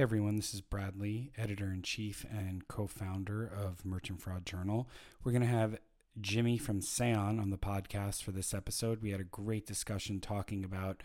Hey 0.00 0.04
everyone, 0.04 0.36
this 0.36 0.54
is 0.54 0.62
Bradley, 0.62 1.30
editor 1.36 1.66
in 1.66 1.82
chief 1.82 2.24
and 2.30 2.66
co 2.66 2.86
founder 2.86 3.44
of 3.44 3.84
Merchant 3.84 4.22
Fraud 4.22 4.46
Journal. 4.46 4.88
We're 5.22 5.32
going 5.32 5.42
to 5.42 5.48
have 5.48 5.76
Jimmy 6.18 6.56
from 6.56 6.80
Seon 6.80 7.38
on 7.38 7.50
the 7.50 7.58
podcast 7.58 8.22
for 8.22 8.32
this 8.32 8.54
episode. 8.54 9.02
We 9.02 9.10
had 9.10 9.20
a 9.20 9.24
great 9.24 9.66
discussion 9.66 10.18
talking 10.18 10.64
about 10.64 11.02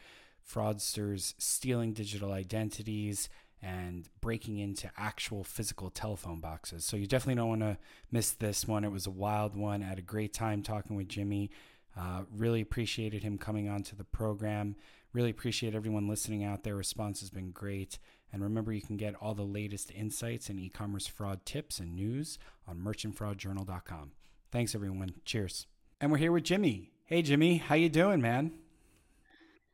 fraudsters 0.50 1.34
stealing 1.38 1.92
digital 1.92 2.32
identities 2.32 3.28
and 3.62 4.08
breaking 4.22 4.60
into 4.60 4.90
actual 4.96 5.44
physical 5.44 5.90
telephone 5.90 6.40
boxes. 6.40 6.86
So 6.86 6.96
you 6.96 7.06
definitely 7.06 7.36
don't 7.36 7.50
want 7.50 7.62
to 7.64 7.78
miss 8.14 8.32
this 8.32 8.66
one. 8.66 8.86
It 8.86 8.94
was 8.94 9.08
a 9.08 9.12
wild 9.12 9.58
one. 9.58 9.84
I 9.84 9.88
had 9.88 10.00
a 10.00 10.04
great 10.04 10.34
time 10.34 10.64
talking 10.64 10.96
with 10.96 11.10
Jimmy. 11.10 11.52
Uh, 11.98 12.22
really 12.34 12.62
appreciated 12.62 13.24
him 13.24 13.38
coming 13.38 13.68
onto 13.68 13.94
the 13.94 14.06
program. 14.06 14.78
Really 15.12 15.32
appreciate 15.32 15.76
everyone 15.76 16.08
listening 16.08 16.46
out 16.46 16.64
there. 16.64 16.76
Response 16.76 17.20
has 17.20 17.30
been 17.30 17.52
great. 17.52 18.00
And 18.32 18.44
remember, 18.44 18.74
you 18.74 18.82
can 18.82 18.98
get 18.98 19.16
all 19.16 19.34
the 19.34 19.44
latest 19.44 19.92
insights 19.92 20.50
and 20.50 20.60
e 20.60 20.70
commerce 20.70 21.08
fraud 21.08 21.46
tips 21.46 21.80
and 21.80 21.96
news 21.96 22.38
on 22.68 22.80
merchantfraudjournal.com. 22.80 24.12
Thanks, 24.52 24.76
everyone. 24.76 25.16
Cheers. 25.24 25.68
And 26.02 26.12
we're 26.12 26.18
here 26.18 26.32
with 26.32 26.44
Jimmy. 26.44 26.92
Hey, 27.06 27.22
Jimmy, 27.22 27.58
how 27.58 27.76
you 27.76 27.90
doing, 27.90 28.22
man? 28.22 28.52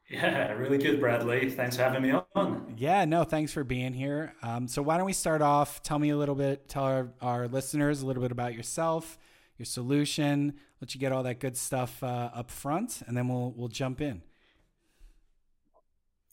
Yeah, 0.10 0.52
really 0.54 0.78
good, 0.78 1.00
Bradley. 1.00 1.50
Thanks 1.50 1.78
for 1.78 1.84
having 1.84 2.02
me 2.02 2.12
on. 2.36 2.74
Yeah, 2.78 3.06
no, 3.06 3.24
thanks 3.24 3.54
for 3.54 3.64
being 3.64 3.94
here. 3.94 4.34
Um, 4.44 4.68
so, 4.68 4.82
why 4.82 4.98
don't 4.98 5.06
we 5.06 5.14
start 5.14 5.42
off? 5.42 5.82
Tell 5.84 5.98
me 5.98 6.10
a 6.10 6.18
little 6.18 6.36
bit, 6.36 6.68
tell 6.68 6.84
our, 6.84 7.10
our 7.22 7.48
listeners 7.48 8.02
a 8.02 8.06
little 8.06 8.22
bit 8.22 8.32
about 8.32 8.54
yourself, 8.54 9.18
your 9.58 9.66
solution, 9.66 10.56
let 10.82 10.94
you 10.94 11.00
get 11.00 11.14
all 11.14 11.24
that 11.24 11.40
good 11.40 11.56
stuff 11.56 12.04
uh, 12.04 12.30
up 12.34 12.52
front, 12.52 13.02
and 13.08 13.16
then 13.16 13.30
we'll 13.30 13.54
we'll 13.56 13.70
jump 13.70 14.02
in. 14.02 14.22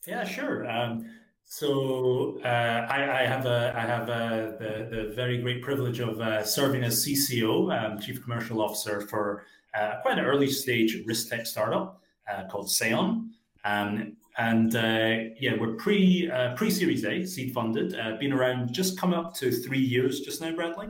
Yeah, 0.07 0.25
sure. 0.25 0.69
Um, 0.69 1.09
so 1.51 2.39
uh, 2.45 2.87
I, 2.91 3.23
I, 3.23 3.27
have 3.27 3.47
a, 3.47 3.73
I 3.75 3.81
have 3.81 4.09
a, 4.11 4.57
the, 4.59 4.97
the 4.97 5.15
very 5.15 5.39
great 5.39 5.63
privilege 5.63 5.99
of 5.99 6.21
uh, 6.21 6.45
serving 6.45 6.85
as 6.85 7.03
CCO, 7.03 7.75
um, 7.75 7.99
Chief 7.99 8.23
Commercial 8.23 8.61
Officer 8.61 9.01
for 9.01 9.47
uh, 9.75 9.95
quite 10.03 10.19
an 10.19 10.27
early 10.27 10.51
stage 10.51 11.03
risk 11.07 11.31
tech 11.31 11.47
startup 11.47 12.03
uh, 12.31 12.45
called 12.49 12.67
Seon. 12.67 13.31
Um, 13.65 14.17
and 14.37 14.77
uh, 14.77 15.31
yeah, 15.41 15.57
we're 15.59 15.75
pre 15.77 16.31
uh, 16.31 16.55
pre 16.55 16.71
Series 16.71 17.07
A, 17.07 17.25
seed 17.25 17.55
funded, 17.55 17.97
been 18.21 18.33
around 18.35 18.75
just 18.75 19.01
come 19.01 19.15
up 19.15 19.35
to 19.37 19.51
three 19.51 19.81
years 19.81 20.21
just 20.21 20.43
now, 20.43 20.55
Bradley. 20.55 20.89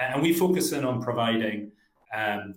and 0.00 0.22
we 0.22 0.32
focus 0.32 0.72
in 0.72 0.86
on 0.86 1.02
providing 1.02 1.70
um, 2.14 2.54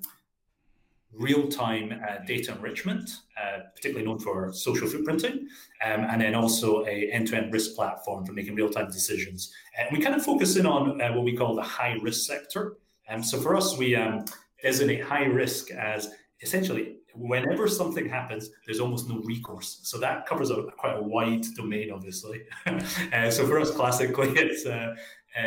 real-time 1.13 1.99
uh, 2.07 2.23
data 2.25 2.53
enrichment, 2.53 3.09
uh, 3.37 3.59
particularly 3.75 4.05
known 4.05 4.19
for 4.19 4.53
social 4.53 4.87
footprinting, 4.87 5.39
um, 5.85 6.05
and 6.09 6.21
then 6.21 6.35
also 6.35 6.85
a 6.85 7.11
end-to-end 7.11 7.53
risk 7.53 7.75
platform 7.75 8.25
for 8.25 8.33
making 8.33 8.55
real-time 8.55 8.89
decisions. 8.89 9.53
And 9.77 9.95
we 9.95 10.03
kind 10.03 10.15
of 10.15 10.23
focus 10.23 10.55
in 10.55 10.65
on 10.65 11.01
uh, 11.01 11.11
what 11.13 11.23
we 11.23 11.35
call 11.35 11.55
the 11.55 11.63
high-risk 11.63 12.25
sector. 12.25 12.77
Um, 13.09 13.23
so 13.23 13.39
for 13.39 13.55
us, 13.55 13.77
we 13.77 13.95
um, 13.95 14.25
designate 14.61 15.03
high 15.03 15.25
risk 15.25 15.71
as 15.71 16.11
essentially 16.41 16.97
whenever 17.13 17.67
something 17.67 18.07
happens, 18.07 18.49
there's 18.65 18.79
almost 18.79 19.09
no 19.09 19.17
recourse. 19.19 19.79
So 19.83 19.97
that 19.99 20.25
covers 20.25 20.49
a, 20.49 20.63
quite 20.77 20.97
a 20.97 21.01
wide 21.01 21.43
domain, 21.55 21.91
obviously. 21.91 22.43
uh, 22.65 23.29
so 23.29 23.45
for 23.47 23.59
us, 23.59 23.71
classically, 23.71 24.29
it's 24.35 24.65
uh, 24.65 24.95
uh, 25.37 25.41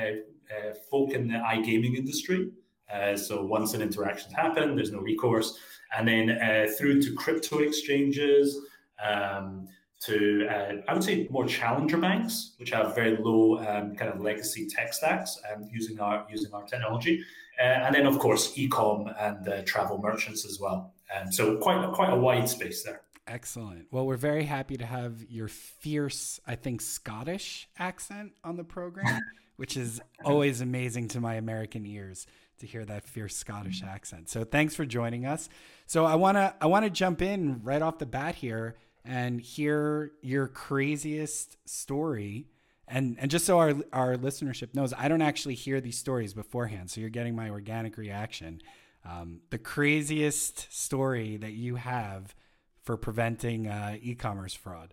uh, 0.00 0.74
folk 0.90 1.10
in 1.12 1.28
the 1.28 1.34
iGaming 1.34 1.96
industry. 1.96 2.50
Uh, 2.92 3.16
so 3.16 3.44
once 3.44 3.74
an 3.74 3.82
interaction's 3.82 4.34
happened, 4.34 4.76
there's 4.76 4.92
no 4.92 5.00
recourse. 5.00 5.58
And 5.96 6.06
then 6.06 6.30
uh, 6.30 6.66
through 6.78 7.02
to 7.02 7.14
crypto 7.14 7.58
exchanges, 7.58 8.58
um, 9.02 9.68
to 10.00 10.46
uh, 10.48 10.72
I 10.88 10.94
would 10.94 11.04
say 11.04 11.28
more 11.30 11.46
challenger 11.46 11.98
banks, 11.98 12.54
which 12.56 12.70
have 12.70 12.94
very 12.94 13.16
low 13.18 13.58
um, 13.58 13.94
kind 13.94 14.10
of 14.10 14.20
legacy 14.20 14.66
tech 14.66 14.94
stacks 14.94 15.38
and 15.50 15.68
using 15.70 16.00
our 16.00 16.26
using 16.30 16.52
our 16.54 16.64
technology, 16.64 17.22
uh, 17.58 17.64
and 17.64 17.94
then 17.94 18.06
of 18.06 18.18
course 18.18 18.54
ecom 18.56 19.14
and 19.20 19.48
uh, 19.48 19.62
travel 19.62 19.98
merchants 19.98 20.46
as 20.46 20.58
well. 20.58 20.94
And 21.14 21.34
so 21.34 21.58
quite 21.58 21.92
quite 21.92 22.12
a 22.12 22.16
wide 22.16 22.48
space 22.48 22.82
there. 22.82 23.02
Excellent. 23.26 23.86
Well, 23.92 24.06
we're 24.06 24.16
very 24.16 24.44
happy 24.44 24.76
to 24.78 24.86
have 24.86 25.22
your 25.28 25.46
fierce, 25.48 26.40
I 26.46 26.56
think, 26.56 26.80
Scottish 26.80 27.68
accent 27.78 28.32
on 28.42 28.56
the 28.56 28.64
program, 28.64 29.20
which 29.56 29.76
is 29.76 30.00
always 30.24 30.60
amazing 30.60 31.08
to 31.08 31.20
my 31.20 31.34
American 31.34 31.86
ears 31.86 32.26
to 32.60 32.66
hear 32.66 32.84
that 32.84 33.06
fierce 33.06 33.36
Scottish 33.36 33.82
accent. 33.82 34.28
So 34.28 34.44
thanks 34.44 34.74
for 34.74 34.86
joining 34.86 35.26
us. 35.26 35.48
So 35.86 36.04
I 36.04 36.14
want 36.14 36.36
to 36.36 36.54
I 36.60 36.66
want 36.66 36.84
to 36.84 36.90
jump 36.90 37.20
in 37.20 37.62
right 37.62 37.82
off 37.82 37.98
the 37.98 38.06
bat 38.06 38.36
here 38.36 38.76
and 39.04 39.40
hear 39.40 40.12
your 40.22 40.46
craziest 40.46 41.56
story. 41.68 42.46
And 42.86 43.16
and 43.20 43.30
just 43.30 43.44
so 43.44 43.58
our 43.58 43.74
our 43.92 44.16
listenership 44.16 44.74
knows, 44.74 44.92
I 44.96 45.08
don't 45.08 45.22
actually 45.22 45.54
hear 45.54 45.80
these 45.80 45.98
stories 45.98 46.34
beforehand, 46.34 46.90
so 46.90 47.00
you're 47.00 47.10
getting 47.10 47.36
my 47.36 47.50
organic 47.50 47.96
reaction. 47.96 48.60
Um, 49.04 49.40
the 49.50 49.58
craziest 49.58 50.72
story 50.72 51.36
that 51.38 51.52
you 51.52 51.76
have 51.76 52.34
for 52.82 52.96
preventing 52.96 53.66
uh, 53.66 53.96
e-commerce 54.00 54.54
fraud. 54.54 54.92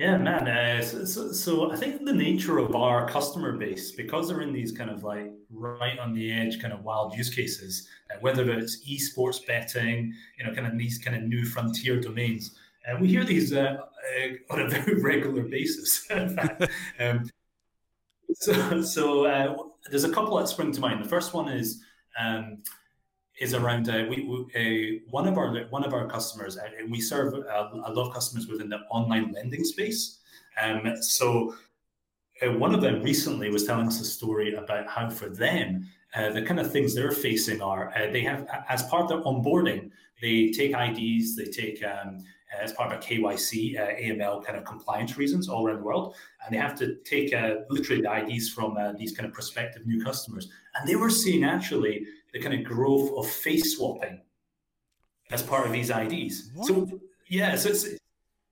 Yeah, 0.00 0.16
man. 0.16 0.48
Uh, 0.48 0.80
so, 0.82 1.04
so, 1.04 1.30
so, 1.30 1.70
I 1.70 1.76
think 1.76 2.06
the 2.06 2.12
nature 2.14 2.56
of 2.56 2.74
our 2.74 3.06
customer 3.06 3.58
base, 3.58 3.92
because 3.92 4.28
they're 4.28 4.40
in 4.40 4.50
these 4.50 4.72
kind 4.72 4.88
of 4.88 5.04
like 5.04 5.30
right 5.50 5.98
on 5.98 6.14
the 6.14 6.32
edge, 6.32 6.58
kind 6.58 6.72
of 6.72 6.82
wild 6.82 7.14
use 7.14 7.28
cases, 7.28 7.86
uh, 8.10 8.16
whether 8.20 8.50
it's 8.50 8.82
esports 8.88 9.46
betting, 9.46 10.14
you 10.38 10.44
know, 10.46 10.54
kind 10.54 10.66
of 10.66 10.78
these 10.78 10.96
kind 10.96 11.14
of 11.14 11.24
new 11.24 11.44
frontier 11.44 12.00
domains, 12.00 12.56
and 12.86 12.96
uh, 12.96 13.00
we 13.02 13.08
hear 13.08 13.24
these 13.24 13.52
uh, 13.52 13.76
uh, 13.76 14.28
on 14.54 14.62
a 14.62 14.68
very 14.70 15.02
regular 15.02 15.42
basis. 15.42 16.10
um, 16.98 17.28
so, 18.32 18.80
so 18.80 19.26
uh, 19.26 19.54
there's 19.90 20.04
a 20.04 20.12
couple 20.12 20.38
that 20.38 20.48
spring 20.48 20.72
to 20.72 20.80
mind. 20.80 21.04
The 21.04 21.10
first 21.10 21.34
one 21.34 21.50
is. 21.50 21.82
Um, 22.18 22.62
is 23.40 23.54
around 23.54 23.88
uh, 23.88 24.04
we, 24.08 24.24
we 24.24 25.00
uh, 25.00 25.00
one 25.10 25.26
of 25.26 25.36
our 25.36 25.64
one 25.70 25.84
of 25.84 25.92
our 25.92 26.06
customers 26.06 26.56
uh, 26.58 26.68
we 26.88 27.00
serve 27.00 27.34
a, 27.34 27.70
a, 27.86 27.90
lot 27.92 28.08
of 28.08 28.14
customers 28.14 28.46
within 28.46 28.68
the 28.68 28.78
online 28.90 29.32
lending 29.32 29.64
space 29.64 30.18
um, 30.62 30.94
so 31.00 31.54
uh, 32.42 32.52
one 32.52 32.74
of 32.74 32.80
them 32.80 33.02
recently 33.02 33.50
was 33.50 33.64
telling 33.64 33.86
us 33.86 34.00
a 34.00 34.04
story 34.04 34.54
about 34.54 34.86
how 34.86 35.08
for 35.08 35.28
them 35.28 35.88
uh, 36.14 36.30
the 36.30 36.42
kind 36.42 36.60
of 36.60 36.70
things 36.70 36.94
they're 36.94 37.10
facing 37.10 37.60
are 37.62 37.92
uh, 37.96 38.12
they 38.12 38.22
have 38.22 38.46
as 38.68 38.82
part 38.84 39.02
of 39.04 39.08
their 39.08 39.20
onboarding 39.22 39.90
they 40.20 40.50
take 40.50 40.72
IDs 40.76 41.34
they 41.34 41.46
take 41.46 41.82
um, 41.82 42.22
as 42.58 42.72
part 42.72 42.92
of 42.92 42.98
a 42.98 43.02
KYC, 43.02 43.78
uh, 43.78 43.86
AML 44.00 44.44
kind 44.44 44.58
of 44.58 44.64
compliance 44.64 45.16
reasons 45.16 45.48
all 45.48 45.66
around 45.66 45.78
the 45.78 45.82
world. 45.84 46.16
And 46.44 46.54
they 46.54 46.58
have 46.58 46.76
to 46.78 46.96
take 47.04 47.32
uh, 47.32 47.56
literally 47.68 48.02
the 48.02 48.12
IDs 48.12 48.50
from 48.50 48.76
uh, 48.76 48.92
these 48.92 49.12
kind 49.16 49.26
of 49.28 49.32
prospective 49.32 49.86
new 49.86 50.02
customers. 50.02 50.48
And 50.74 50.88
they 50.88 50.96
were 50.96 51.10
seeing 51.10 51.44
actually 51.44 52.06
the 52.32 52.40
kind 52.40 52.54
of 52.54 52.64
growth 52.64 53.12
of 53.16 53.30
face 53.30 53.76
swapping 53.76 54.20
as 55.30 55.42
part 55.42 55.66
of 55.66 55.72
these 55.72 55.90
IDs. 55.90 56.50
What? 56.54 56.66
So 56.66 57.00
yeah, 57.28 57.56
so 57.56 57.70
it's 57.70 57.88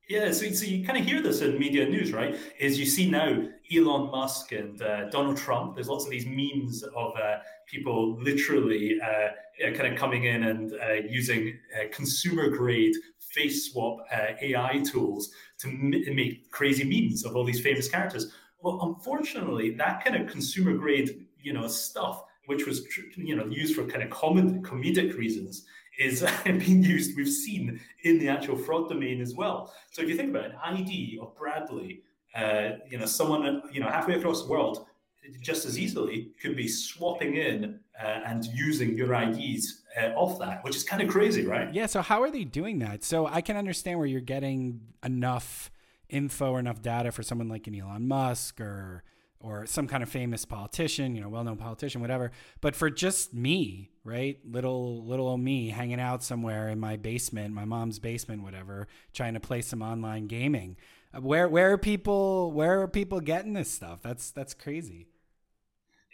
yeah, 0.08 0.32
so, 0.32 0.50
so 0.50 0.64
you 0.64 0.86
kind 0.86 0.98
of 0.98 1.04
hear 1.04 1.20
this 1.20 1.42
in 1.42 1.58
media 1.58 1.86
news, 1.86 2.12
right? 2.12 2.34
Is 2.58 2.78
you 2.80 2.86
see 2.86 3.10
now 3.10 3.42
Elon 3.70 4.10
Musk 4.10 4.52
and 4.52 4.80
uh, 4.80 5.10
Donald 5.10 5.36
Trump. 5.36 5.74
There's 5.74 5.88
lots 5.88 6.06
of 6.06 6.10
these 6.10 6.24
memes 6.24 6.82
of 6.82 7.14
uh, 7.14 7.38
people 7.66 8.18
literally 8.18 8.98
uh, 9.02 9.72
kind 9.74 9.92
of 9.92 9.98
coming 9.98 10.24
in 10.24 10.44
and 10.44 10.72
uh, 10.72 10.94
using 11.06 11.58
uh, 11.76 11.88
consumer 11.92 12.48
grade 12.48 12.94
face 13.18 13.70
swap 13.70 13.98
uh, 14.10 14.32
AI 14.40 14.82
tools 14.90 15.30
to 15.58 15.68
m- 15.68 15.90
make 15.90 16.50
crazy 16.50 16.84
memes 16.84 17.26
of 17.26 17.36
all 17.36 17.44
these 17.44 17.60
famous 17.60 17.86
characters. 17.86 18.32
Well, 18.60 18.80
unfortunately, 18.82 19.74
that 19.74 20.02
kind 20.02 20.16
of 20.16 20.30
consumer 20.30 20.72
grade, 20.72 21.26
you 21.42 21.52
know, 21.52 21.68
stuff 21.68 22.22
which 22.48 22.66
was 22.66 22.86
you 23.16 23.36
know 23.36 23.46
used 23.46 23.74
for 23.74 23.84
kind 23.84 24.02
of 24.02 24.10
common 24.10 24.62
comedic 24.62 25.16
reasons, 25.16 25.66
is 25.98 26.24
being 26.44 26.82
used. 26.82 27.16
We've 27.16 27.28
seen 27.28 27.80
in 28.02 28.18
the 28.18 28.28
actual 28.28 28.56
fraud 28.56 28.88
domain 28.88 29.20
as 29.20 29.34
well. 29.34 29.72
So 29.90 30.02
if 30.02 30.08
you 30.08 30.16
think 30.16 30.30
about 30.30 30.46
it, 30.46 30.52
an 30.64 30.76
ID 30.76 31.18
of 31.20 31.36
Bradley, 31.36 32.02
uh, 32.34 32.70
you 32.88 32.98
know, 32.98 33.06
someone 33.06 33.62
you 33.70 33.80
know 33.80 33.88
halfway 33.88 34.14
across 34.14 34.44
the 34.44 34.48
world, 34.48 34.86
just 35.40 35.66
as 35.66 35.78
easily 35.78 36.30
could 36.40 36.56
be 36.56 36.66
swapping 36.66 37.34
in 37.34 37.80
uh, 38.02 38.20
and 38.24 38.46
using 38.46 38.96
your 38.96 39.12
IDs 39.12 39.82
uh, 40.00 40.06
off 40.14 40.38
that, 40.38 40.64
which 40.64 40.74
is 40.74 40.84
kind 40.84 41.02
of 41.02 41.08
crazy, 41.08 41.44
right? 41.44 41.72
Yeah. 41.74 41.86
So 41.86 42.00
how 42.00 42.22
are 42.22 42.30
they 42.30 42.44
doing 42.44 42.78
that? 42.78 43.04
So 43.04 43.26
I 43.26 43.42
can 43.42 43.58
understand 43.58 43.98
where 43.98 44.08
you're 44.08 44.22
getting 44.22 44.80
enough 45.04 45.70
info 46.08 46.52
or 46.52 46.60
enough 46.60 46.80
data 46.80 47.12
for 47.12 47.22
someone 47.22 47.48
like 47.50 47.66
an 47.66 47.78
Elon 47.78 48.08
Musk 48.08 48.58
or 48.58 49.04
or 49.40 49.66
some 49.66 49.86
kind 49.86 50.02
of 50.02 50.08
famous 50.08 50.44
politician, 50.44 51.14
you 51.14 51.20
know, 51.20 51.28
well-known 51.28 51.56
politician, 51.56 52.00
whatever. 52.00 52.32
But 52.60 52.74
for 52.74 52.90
just 52.90 53.32
me, 53.32 53.90
right, 54.04 54.38
little 54.44 55.04
little 55.06 55.28
old 55.28 55.40
me 55.40 55.68
hanging 55.68 56.00
out 56.00 56.22
somewhere 56.22 56.68
in 56.68 56.80
my 56.80 56.96
basement, 56.96 57.54
my 57.54 57.64
mom's 57.64 57.98
basement, 57.98 58.42
whatever, 58.42 58.88
trying 59.12 59.34
to 59.34 59.40
play 59.40 59.62
some 59.62 59.82
online 59.82 60.26
gaming. 60.26 60.76
Uh, 61.14 61.20
where 61.20 61.48
where 61.48 61.72
are 61.72 61.78
people 61.78 62.52
where 62.52 62.80
are 62.82 62.88
people 62.88 63.20
getting 63.20 63.52
this 63.52 63.70
stuff? 63.70 64.00
That's 64.02 64.30
that's 64.30 64.54
crazy. 64.54 65.06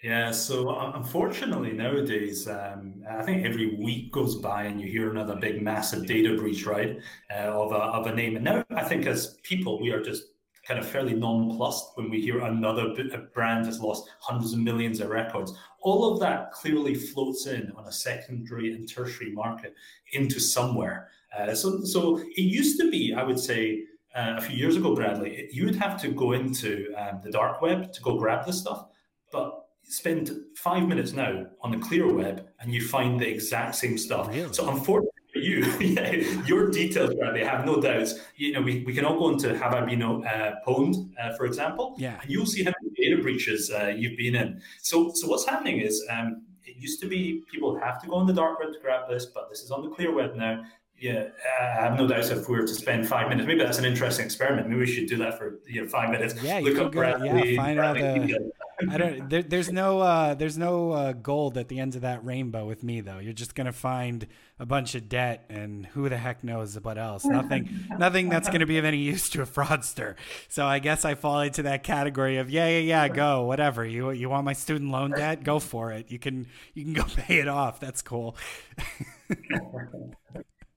Yeah, 0.02 0.32
so 0.32 0.68
uh, 0.68 0.92
unfortunately 0.96 1.72
nowadays, 1.72 2.46
um, 2.46 3.02
I 3.10 3.22
think 3.22 3.46
every 3.46 3.74
week 3.76 4.12
goes 4.12 4.34
by 4.34 4.64
and 4.64 4.78
you 4.78 4.86
hear 4.86 5.10
another 5.10 5.34
big, 5.34 5.62
massive 5.62 6.06
data 6.06 6.36
breach, 6.36 6.66
right, 6.66 6.98
uh, 7.34 7.44
of 7.44 7.72
a 7.72 7.76
of 7.76 8.06
a 8.06 8.14
name. 8.14 8.36
And 8.36 8.44
now 8.44 8.64
I 8.70 8.84
think 8.84 9.06
as 9.06 9.38
people, 9.42 9.80
we 9.80 9.92
are 9.92 10.02
just 10.02 10.33
kind 10.66 10.80
of 10.80 10.86
fairly 10.86 11.14
nonplussed 11.14 11.92
when 11.96 12.10
we 12.10 12.20
hear 12.20 12.40
another 12.40 12.94
brand 13.34 13.66
has 13.66 13.80
lost 13.80 14.08
hundreds 14.20 14.52
of 14.52 14.60
millions 14.60 15.00
of 15.00 15.10
records. 15.10 15.54
All 15.80 16.12
of 16.12 16.20
that 16.20 16.52
clearly 16.52 16.94
floats 16.94 17.46
in 17.46 17.70
on 17.76 17.86
a 17.86 17.92
secondary 17.92 18.72
and 18.72 18.88
tertiary 18.88 19.32
market 19.32 19.74
into 20.12 20.40
somewhere. 20.40 21.08
Uh, 21.36 21.54
so, 21.54 21.84
so 21.84 22.18
it 22.18 22.40
used 22.40 22.80
to 22.80 22.90
be, 22.90 23.14
I 23.14 23.22
would 23.22 23.38
say, 23.38 23.84
uh, 24.14 24.34
a 24.38 24.40
few 24.40 24.56
years 24.56 24.76
ago, 24.76 24.94
Bradley, 24.94 25.48
you 25.52 25.64
would 25.64 25.74
have 25.76 26.00
to 26.02 26.08
go 26.08 26.32
into 26.32 26.94
um, 26.96 27.20
the 27.22 27.30
dark 27.30 27.60
web 27.60 27.92
to 27.92 28.00
go 28.02 28.16
grab 28.16 28.46
this 28.46 28.60
stuff. 28.60 28.86
But 29.32 29.64
spend 29.82 30.30
five 30.56 30.88
minutes 30.88 31.12
now 31.12 31.46
on 31.60 31.70
the 31.70 31.78
clear 31.78 32.12
web 32.12 32.46
and 32.60 32.72
you 32.72 32.86
find 32.86 33.20
the 33.20 33.28
exact 33.28 33.74
same 33.74 33.98
stuff. 33.98 34.28
Really? 34.28 34.52
So 34.52 34.68
unfortunately 34.70 35.10
for 35.23 35.23
you, 35.34 35.64
yeah, 35.80 36.12
your 36.46 36.70
details, 36.70 37.14
Bradley, 37.14 37.44
have 37.44 37.64
no 37.64 37.80
doubts. 37.80 38.14
You 38.36 38.52
know, 38.52 38.62
we, 38.62 38.84
we 38.84 38.94
can 38.94 39.04
all 39.04 39.18
go 39.18 39.30
into 39.30 39.56
Have 39.56 39.74
I 39.74 39.84
Been 39.84 40.02
uh, 40.02 40.54
Pwned, 40.66 41.10
uh, 41.20 41.34
for 41.36 41.46
example, 41.46 41.94
yeah. 41.98 42.20
and 42.20 42.30
you'll 42.30 42.46
see 42.46 42.64
how 42.64 42.72
many 42.82 42.94
data 42.96 43.22
breaches 43.22 43.70
uh, 43.70 43.92
you've 43.96 44.16
been 44.16 44.34
in. 44.34 44.60
So, 44.82 45.12
so 45.14 45.28
what's 45.28 45.46
happening 45.46 45.80
is 45.80 46.04
um, 46.10 46.42
it 46.64 46.76
used 46.76 47.00
to 47.00 47.08
be 47.08 47.42
people 47.50 47.78
have 47.78 48.00
to 48.02 48.08
go 48.08 48.14
on 48.14 48.26
the 48.26 48.32
dark 48.32 48.58
web 48.58 48.72
to 48.72 48.78
grab 48.80 49.08
this, 49.08 49.26
but 49.26 49.48
this 49.50 49.62
is 49.62 49.70
on 49.70 49.82
the 49.82 49.90
clear 49.90 50.14
web 50.14 50.34
now. 50.34 50.64
Yeah, 50.96 51.28
I 51.60 51.82
have 51.82 51.98
no 51.98 52.06
doubts 52.06 52.30
if 52.30 52.48
we 52.48 52.56
were 52.56 52.66
to 52.66 52.74
spend 52.74 53.06
five 53.08 53.28
minutes, 53.28 53.46
maybe 53.46 53.62
that's 53.62 53.78
an 53.78 53.84
interesting 53.84 54.24
experiment. 54.24 54.68
Maybe 54.68 54.80
we 54.80 54.86
should 54.86 55.08
do 55.08 55.16
that 55.18 55.36
for 55.36 55.58
you 55.66 55.82
know 55.82 55.88
five 55.88 56.10
minutes. 56.10 56.40
Yeah, 56.40 56.58
you 56.58 56.72
Look 56.72 56.76
go, 56.76 56.88
Bradley, 56.88 57.54
yeah, 57.54 57.62
find 57.62 57.76
Bradley, 57.76 58.02
out 58.02 58.26
the. 58.28 58.50
I 58.88 58.98
don't. 58.98 59.28
There, 59.28 59.42
there's 59.42 59.70
no. 59.70 60.00
Uh, 60.00 60.34
there's 60.34 60.58
no 60.58 60.92
uh, 60.92 61.12
gold 61.12 61.56
at 61.58 61.68
the 61.68 61.78
end 61.78 61.94
of 61.94 62.02
that 62.02 62.24
rainbow 62.24 62.66
with 62.66 62.82
me 62.82 63.00
though. 63.00 63.18
You're 63.18 63.32
just 63.32 63.54
gonna 63.54 63.72
find 63.72 64.26
a 64.58 64.66
bunch 64.66 64.94
of 64.94 65.08
debt, 65.08 65.44
and 65.48 65.86
who 65.86 66.08
the 66.08 66.16
heck 66.16 66.44
knows 66.44 66.78
what 66.80 66.98
else? 66.98 67.24
Nothing. 67.24 67.86
nothing 67.98 68.28
that's 68.28 68.48
gonna 68.48 68.66
be 68.66 68.78
of 68.78 68.84
any 68.84 68.98
use 68.98 69.28
to 69.30 69.42
a 69.42 69.46
fraudster. 69.46 70.16
So 70.48 70.66
I 70.66 70.78
guess 70.78 71.04
I 71.04 71.14
fall 71.14 71.40
into 71.40 71.62
that 71.64 71.82
category 71.82 72.38
of 72.38 72.50
yeah, 72.50 72.68
yeah, 72.68 72.78
yeah. 72.78 73.08
Go 73.08 73.44
whatever 73.44 73.84
you 73.84 74.10
you 74.10 74.28
want 74.28 74.44
my 74.44 74.54
student 74.54 74.90
loan 74.90 75.12
debt, 75.12 75.44
go 75.44 75.58
for 75.58 75.92
it. 75.92 76.10
You 76.10 76.18
can 76.18 76.46
you 76.74 76.84
can 76.84 76.92
go 76.92 77.04
pay 77.16 77.38
it 77.38 77.48
off. 77.48 77.80
That's 77.80 78.02
cool. 78.02 78.36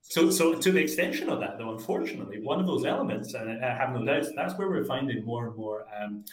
So, 0.10 0.30
so 0.30 0.54
to 0.54 0.72
the 0.72 0.80
extension 0.80 1.30
of 1.30 1.42
that, 1.42 1.58
though, 1.58 1.74
unfortunately, 1.74 2.40
one 2.42 2.62
of 2.62 2.66
those 2.66 2.86
elements, 2.86 3.34
and 3.34 3.64
I 3.64 3.76
have 3.76 3.94
no 3.94 4.06
doubts, 4.06 4.30
that's 4.34 4.58
where 4.58 4.70
we're 4.70 4.86
finding 4.86 5.26
more 5.26 5.48
and 5.48 5.58
more 5.58 5.86
um, 6.02 6.24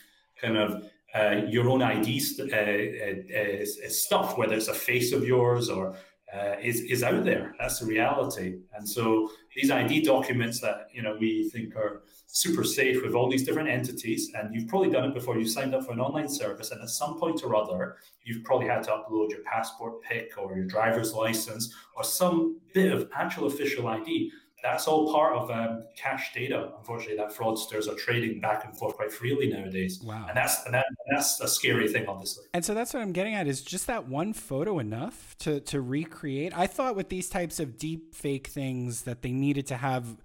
kind 0.40 0.56
of 0.56 0.84
uh, 1.14 1.42
your 1.48 1.68
own 1.70 1.82
ID 1.82 2.18
st- 2.18 2.52
uh, 2.52 2.56
uh, 2.56 3.88
stuff, 3.88 4.36
whether 4.36 4.54
it's 4.54 4.68
a 4.68 4.74
face 4.74 5.12
of 5.12 5.24
yours 5.24 5.68
or 5.68 5.96
uh, 6.34 6.56
is 6.60 6.80
is 6.80 7.02
out 7.02 7.24
there. 7.24 7.54
That's 7.58 7.78
the 7.78 7.86
reality. 7.86 8.56
And 8.74 8.88
so 8.88 9.30
these 9.54 9.70
ID 9.70 10.02
documents 10.02 10.60
that 10.60 10.88
you 10.92 11.02
know 11.02 11.16
we 11.18 11.48
think 11.50 11.76
are 11.76 12.02
super 12.26 12.64
safe 12.64 13.02
with 13.02 13.14
all 13.14 13.30
these 13.30 13.44
different 13.44 13.68
entities, 13.68 14.32
and 14.34 14.52
you've 14.52 14.66
probably 14.66 14.90
done 14.90 15.04
it 15.04 15.14
before. 15.14 15.38
You 15.38 15.46
signed 15.46 15.74
up 15.74 15.84
for 15.84 15.92
an 15.92 16.00
online 16.00 16.28
service, 16.28 16.72
and 16.72 16.82
at 16.82 16.88
some 16.88 17.18
point 17.20 17.44
or 17.44 17.54
other, 17.54 17.96
you've 18.24 18.42
probably 18.42 18.66
had 18.66 18.82
to 18.84 18.90
upload 18.90 19.30
your 19.30 19.42
passport 19.44 20.02
pic 20.02 20.32
or 20.36 20.56
your 20.56 20.64
driver's 20.64 21.14
license 21.14 21.72
or 21.96 22.02
some 22.02 22.58
bit 22.72 22.92
of 22.92 23.08
actual 23.14 23.46
official 23.46 23.86
ID. 23.86 24.32
That's 24.64 24.88
all 24.88 25.12
part 25.12 25.34
of 25.34 25.50
um, 25.50 25.84
cache 25.94 26.32
data. 26.32 26.72
Unfortunately, 26.78 27.18
that 27.18 27.32
fraudsters 27.32 27.86
are 27.86 27.94
trading 27.94 28.40
back 28.40 28.64
and 28.64 28.76
forth 28.76 28.96
quite 28.96 29.12
freely 29.12 29.46
nowadays. 29.46 30.00
Wow, 30.02 30.24
and 30.26 30.34
that's 30.34 30.64
and 30.64 30.72
that, 30.72 30.86
that's 31.10 31.38
a 31.40 31.46
scary 31.46 31.86
thing, 31.86 32.06
obviously. 32.08 32.44
And 32.54 32.64
so 32.64 32.72
that's 32.72 32.94
what 32.94 33.02
I'm 33.02 33.12
getting 33.12 33.34
at 33.34 33.46
is 33.46 33.60
just 33.60 33.86
that 33.88 34.08
one 34.08 34.32
photo 34.32 34.78
enough 34.78 35.36
to 35.40 35.60
to 35.60 35.82
recreate. 35.82 36.56
I 36.56 36.66
thought 36.66 36.96
with 36.96 37.10
these 37.10 37.28
types 37.28 37.60
of 37.60 37.76
deep 37.76 38.14
fake 38.14 38.46
things 38.46 39.02
that 39.02 39.20
they 39.20 39.32
needed 39.32 39.66
to 39.66 39.76
have 39.76 40.16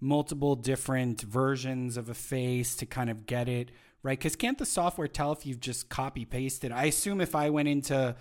multiple 0.00 0.54
different 0.54 1.22
versions 1.22 1.96
of 1.96 2.08
a 2.08 2.14
face 2.14 2.76
to 2.76 2.86
kind 2.86 3.10
of 3.10 3.26
get 3.26 3.48
it 3.48 3.72
right? 4.04 4.18
Because 4.18 4.36
can't 4.36 4.58
the 4.58 4.64
software 4.64 5.08
tell 5.08 5.32
if 5.32 5.44
you've 5.44 5.60
just 5.60 5.88
copy 5.88 6.24
pasted? 6.24 6.72
I 6.72 6.84
assume 6.84 7.20
if 7.20 7.34
I 7.34 7.50
went 7.50 7.68
into 7.68 8.14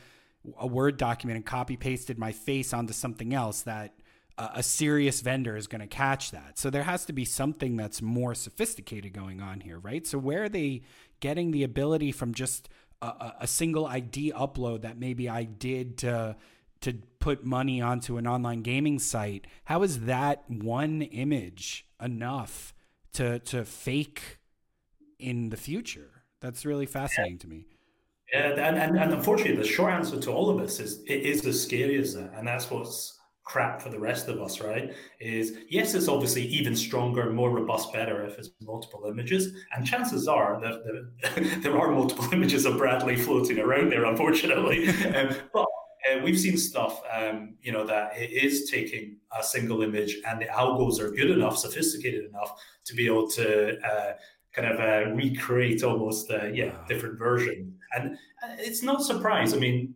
a 0.57 0.67
Word 0.67 0.97
document 0.97 1.37
and 1.37 1.45
copy 1.45 1.77
pasted 1.77 2.17
my 2.17 2.31
face 2.31 2.73
onto 2.73 2.93
something 2.93 3.33
else, 3.33 3.61
that 3.61 3.93
a 4.37 4.61
serious 4.61 5.21
vendor 5.21 5.57
is 5.57 5.67
going 5.67 5.81
to 5.81 5.87
catch 5.87 6.31
that. 6.31 6.59
So 6.59 6.69
there 6.69 6.83
has 6.83 7.05
to 7.05 7.13
be 7.13 7.25
something 7.25 7.75
that's 7.75 8.01
more 8.01 8.35
sophisticated 8.35 9.13
going 9.13 9.41
on 9.41 9.61
here, 9.61 9.79
right? 9.79 10.05
So 10.05 10.17
where 10.19 10.43
are 10.43 10.49
they 10.49 10.83
getting 11.19 11.51
the 11.51 11.63
ability 11.63 12.11
from 12.11 12.33
just 12.33 12.69
a, 13.01 13.33
a 13.41 13.47
single 13.47 13.87
ID 13.87 14.33
upload 14.33 14.81
that 14.81 14.99
maybe 14.99 15.27
I 15.29 15.43
did 15.43 15.97
to 15.99 16.35
to 16.79 16.93
put 17.19 17.43
money 17.43 17.81
onto 17.81 18.17
an 18.17 18.27
online 18.27 18.61
gaming 18.61 18.99
site? 18.99 19.47
How 19.65 19.81
is 19.81 20.01
that 20.01 20.43
one 20.47 21.01
image 21.01 21.87
enough 22.01 22.75
to 23.13 23.39
to 23.39 23.65
fake 23.65 24.37
in 25.17 25.49
the 25.49 25.57
future? 25.57 26.23
That's 26.41 26.63
really 26.65 26.85
fascinating 26.85 27.33
yeah. 27.33 27.39
to 27.39 27.47
me. 27.47 27.65
Yeah, 28.31 28.49
and, 28.49 28.77
and, 28.77 28.99
and 28.99 29.13
unfortunately, 29.13 29.55
the 29.55 29.67
short 29.67 29.93
answer 29.93 30.19
to 30.19 30.31
all 30.31 30.49
of 30.49 30.59
this 30.59 30.79
is 30.81 31.01
it 31.07 31.21
is 31.21 31.45
as 31.45 31.63
scary 31.63 31.97
as 31.97 32.13
that, 32.13 32.33
and 32.35 32.47
that's 32.47 32.69
what's 32.69 33.16
crap 33.47 33.81
for 33.81 33.87
the 33.87 33.99
rest 33.99 34.27
of 34.27 34.41
us, 34.41 34.59
right? 34.59 34.93
Is 35.21 35.57
yes, 35.69 35.93
it's 35.93 36.09
obviously 36.09 36.43
even 36.47 36.75
stronger, 36.75 37.31
more 37.31 37.49
robust, 37.49 37.93
better 37.93 38.25
if 38.25 38.37
it's 38.37 38.49
multiple 38.61 39.05
images. 39.07 39.53
And 39.73 39.87
chances 39.87 40.27
are 40.27 40.59
that 40.59 40.83
there, 40.83 41.43
there 41.61 41.79
are 41.79 41.89
multiple 41.89 42.27
images 42.33 42.65
of 42.65 42.77
Bradley 42.77 43.15
floating 43.15 43.59
around 43.59 43.91
there, 43.91 44.03
unfortunately. 44.03 44.89
um, 45.15 45.33
but 45.53 45.65
uh, 46.11 46.19
we've 46.23 46.39
seen 46.39 46.57
stuff, 46.57 47.01
um, 47.11 47.55
you 47.61 47.71
know, 47.71 47.85
that 47.85 48.17
it 48.17 48.31
is 48.31 48.69
taking 48.69 49.15
a 49.37 49.41
single 49.41 49.81
image 49.81 50.17
and 50.27 50.41
the 50.41 50.45
algos 50.47 50.99
are 50.99 51.11
good 51.11 51.31
enough, 51.31 51.57
sophisticated 51.57 52.25
enough 52.25 52.61
to 52.83 52.95
be 52.95 53.05
able 53.05 53.29
to 53.29 53.79
uh, 53.79 54.13
kind 54.51 54.67
of 54.67 54.79
uh, 54.79 55.09
recreate 55.15 55.83
almost, 55.83 56.29
uh, 56.31 56.47
yeah, 56.47 56.71
different 56.89 57.17
version. 57.17 57.73
And 57.95 58.15
uh, 58.43 58.55
it's 58.59 58.83
not 58.83 59.03
surprise. 59.03 59.53
I 59.53 59.57
mean, 59.57 59.95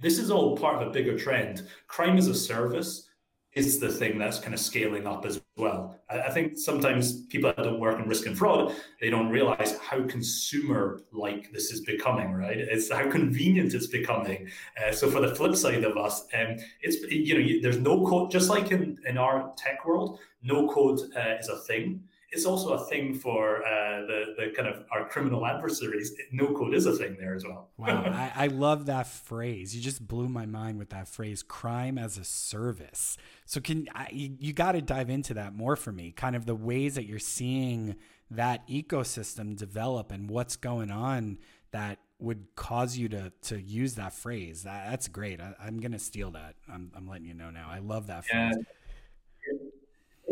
this 0.00 0.18
is 0.18 0.30
all 0.30 0.56
part 0.56 0.80
of 0.80 0.88
a 0.88 0.90
bigger 0.90 1.18
trend. 1.18 1.66
Crime 1.86 2.16
as 2.16 2.28
a 2.28 2.34
service 2.34 3.08
is 3.54 3.80
the 3.80 3.88
thing 3.88 4.18
that's 4.18 4.38
kind 4.38 4.54
of 4.54 4.60
scaling 4.60 5.06
up 5.06 5.24
as 5.24 5.40
well. 5.56 5.98
I, 6.08 6.30
think 6.30 6.56
sometimes 6.56 7.22
people 7.26 7.52
that 7.56 7.64
don't 7.64 7.80
work 7.80 7.98
in 7.98 8.06
risk 8.06 8.26
and 8.26 8.36
fraud, 8.36 8.74
they 9.00 9.10
don't 9.10 9.30
realize 9.30 9.76
how 9.78 10.06
consumer 10.06 11.00
like 11.12 11.50
this 11.50 11.72
is 11.72 11.80
becoming, 11.80 12.32
right? 12.32 12.56
It's 12.58 12.92
how 12.92 13.10
convenient 13.10 13.74
it's 13.74 13.88
becoming. 13.88 14.48
Uh, 14.80 14.92
so 14.92 15.10
for 15.10 15.20
the 15.20 15.34
flip 15.34 15.56
side 15.56 15.82
of 15.82 15.96
us, 15.96 16.22
um, 16.34 16.56
it's, 16.82 17.02
you 17.10 17.38
know, 17.38 17.60
there's 17.62 17.78
no 17.78 18.06
code, 18.06 18.30
just 18.30 18.48
like 18.48 18.70
in, 18.70 18.98
in 19.06 19.18
our 19.18 19.52
tech 19.56 19.84
world, 19.84 20.20
no 20.42 20.68
code 20.68 21.00
uh, 21.16 21.36
is 21.40 21.48
a 21.48 21.56
thing 21.56 22.02
it's 22.30 22.44
also 22.44 22.74
a 22.74 22.84
thing 22.86 23.14
for 23.14 23.64
uh, 23.64 24.00
the 24.02 24.34
the 24.36 24.52
kind 24.54 24.68
of 24.68 24.84
our 24.92 25.08
criminal 25.08 25.46
adversaries. 25.46 26.14
No 26.30 26.52
code 26.52 26.74
is 26.74 26.86
a 26.86 26.94
thing 26.94 27.16
there 27.18 27.34
as 27.34 27.44
well. 27.44 27.70
wow, 27.76 28.02
I, 28.06 28.44
I, 28.44 28.46
love 28.48 28.86
that 28.86 29.06
phrase. 29.06 29.74
You 29.74 29.80
just 29.80 30.06
blew 30.06 30.28
my 30.28 30.44
mind 30.44 30.78
with 30.78 30.90
that 30.90 31.08
phrase, 31.08 31.42
"crime 31.42 31.96
as 31.96 32.18
a 32.18 32.24
service." 32.24 33.16
So 33.46 33.60
can 33.60 33.88
I, 33.94 34.08
you, 34.12 34.36
you 34.38 34.52
got 34.52 34.72
to 34.72 34.82
dive 34.82 35.08
into 35.08 35.34
that 35.34 35.54
more 35.54 35.76
for 35.76 35.92
me? 35.92 36.12
Kind 36.12 36.36
of 36.36 36.44
the 36.44 36.54
ways 36.54 36.96
that 36.96 37.06
you're 37.06 37.18
seeing 37.18 37.96
that 38.30 38.68
ecosystem 38.68 39.56
develop 39.56 40.12
and 40.12 40.28
what's 40.28 40.56
going 40.56 40.90
on 40.90 41.38
that 41.70 41.98
would 42.18 42.44
cause 42.56 42.96
you 42.98 43.08
to 43.08 43.32
to 43.42 43.60
use 43.60 43.94
that 43.94 44.12
phrase. 44.12 44.64
That, 44.64 44.90
that's 44.90 45.08
great. 45.08 45.40
I, 45.40 45.54
am 45.66 45.80
gonna 45.80 45.98
steal 45.98 46.30
that. 46.32 46.56
I'm, 46.70 46.90
I'm 46.94 47.08
letting 47.08 47.26
you 47.26 47.34
know 47.34 47.50
now. 47.50 47.68
I 47.70 47.78
love 47.78 48.08
that 48.08 48.26
phrase. 48.26 48.54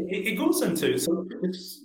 It, 0.09 0.29
it 0.29 0.37
goes 0.37 0.63
into 0.63 0.99
so 0.99 1.27
it's 1.43 1.83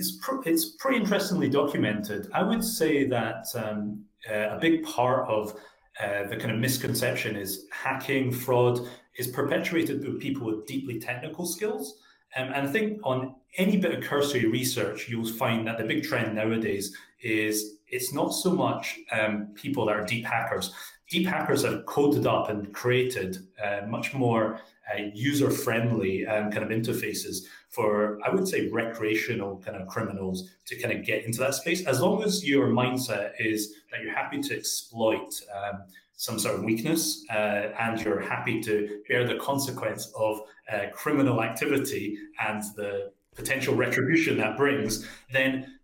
it's, 0.00 0.12
pr- 0.22 0.40
it's 0.46 0.76
pretty 0.78 0.98
interestingly 0.98 1.48
documented. 1.48 2.30
I 2.32 2.42
would 2.42 2.64
say 2.64 3.06
that 3.08 3.44
um, 3.54 4.04
uh, 4.30 4.56
a 4.56 4.58
big 4.58 4.82
part 4.82 5.28
of 5.28 5.54
uh, 6.02 6.26
the 6.28 6.36
kind 6.36 6.50
of 6.50 6.58
misconception 6.58 7.36
is 7.36 7.66
hacking, 7.70 8.32
fraud 8.32 8.80
is 9.16 9.26
perpetuated 9.26 10.02
by 10.02 10.18
people 10.18 10.46
with 10.46 10.66
deeply 10.66 10.98
technical 10.98 11.44
skills. 11.44 11.98
Um, 12.36 12.48
and 12.48 12.68
I 12.68 12.72
think 12.72 13.00
on 13.02 13.34
any 13.56 13.76
bit 13.76 13.94
of 13.94 14.04
cursory 14.04 14.46
research, 14.46 15.08
you'll 15.08 15.26
find 15.26 15.66
that 15.66 15.78
the 15.78 15.84
big 15.84 16.04
trend 16.04 16.34
nowadays 16.34 16.96
is 17.22 17.78
it's 17.88 18.14
not 18.14 18.28
so 18.28 18.50
much 18.52 19.00
um, 19.12 19.48
people 19.54 19.84
that 19.86 19.96
are 19.96 20.06
deep 20.06 20.24
hackers. 20.24 20.72
Deep 21.10 21.26
hackers 21.26 21.64
have 21.64 21.84
coded 21.86 22.26
up 22.26 22.48
and 22.48 22.72
created 22.72 23.38
uh, 23.62 23.80
much 23.86 24.14
more 24.14 24.60
uh, 24.92 25.02
user 25.14 25.50
friendly 25.50 26.26
um, 26.26 26.50
kind 26.50 26.64
of 26.64 26.70
interfaces 26.70 27.44
for, 27.68 28.18
I 28.24 28.30
would 28.30 28.48
say, 28.48 28.68
recreational 28.68 29.58
kind 29.64 29.76
of 29.76 29.86
criminals 29.86 30.50
to 30.66 30.76
kind 30.76 30.92
of 30.96 31.04
get 31.04 31.24
into 31.24 31.38
that 31.38 31.54
space. 31.54 31.86
As 31.86 32.00
long 32.00 32.22
as 32.22 32.46
your 32.46 32.68
mindset 32.68 33.32
is 33.38 33.74
that 33.90 34.02
you're 34.02 34.14
happy 34.14 34.40
to 34.40 34.56
exploit 34.56 35.40
um, 35.54 35.82
some 36.16 36.38
sort 36.38 36.56
of 36.56 36.64
weakness 36.64 37.24
uh, 37.30 37.72
and 37.78 38.00
you're 38.00 38.20
happy 38.20 38.60
to 38.60 39.00
bear 39.08 39.26
the 39.26 39.36
consequence 39.36 40.12
of 40.16 40.42
uh, 40.70 40.86
criminal 40.92 41.42
activity 41.42 42.18
and 42.46 42.62
the 42.76 43.12
potential 43.34 43.74
retribution 43.74 44.36
that 44.36 44.56
brings, 44.56 45.08
then 45.32 45.78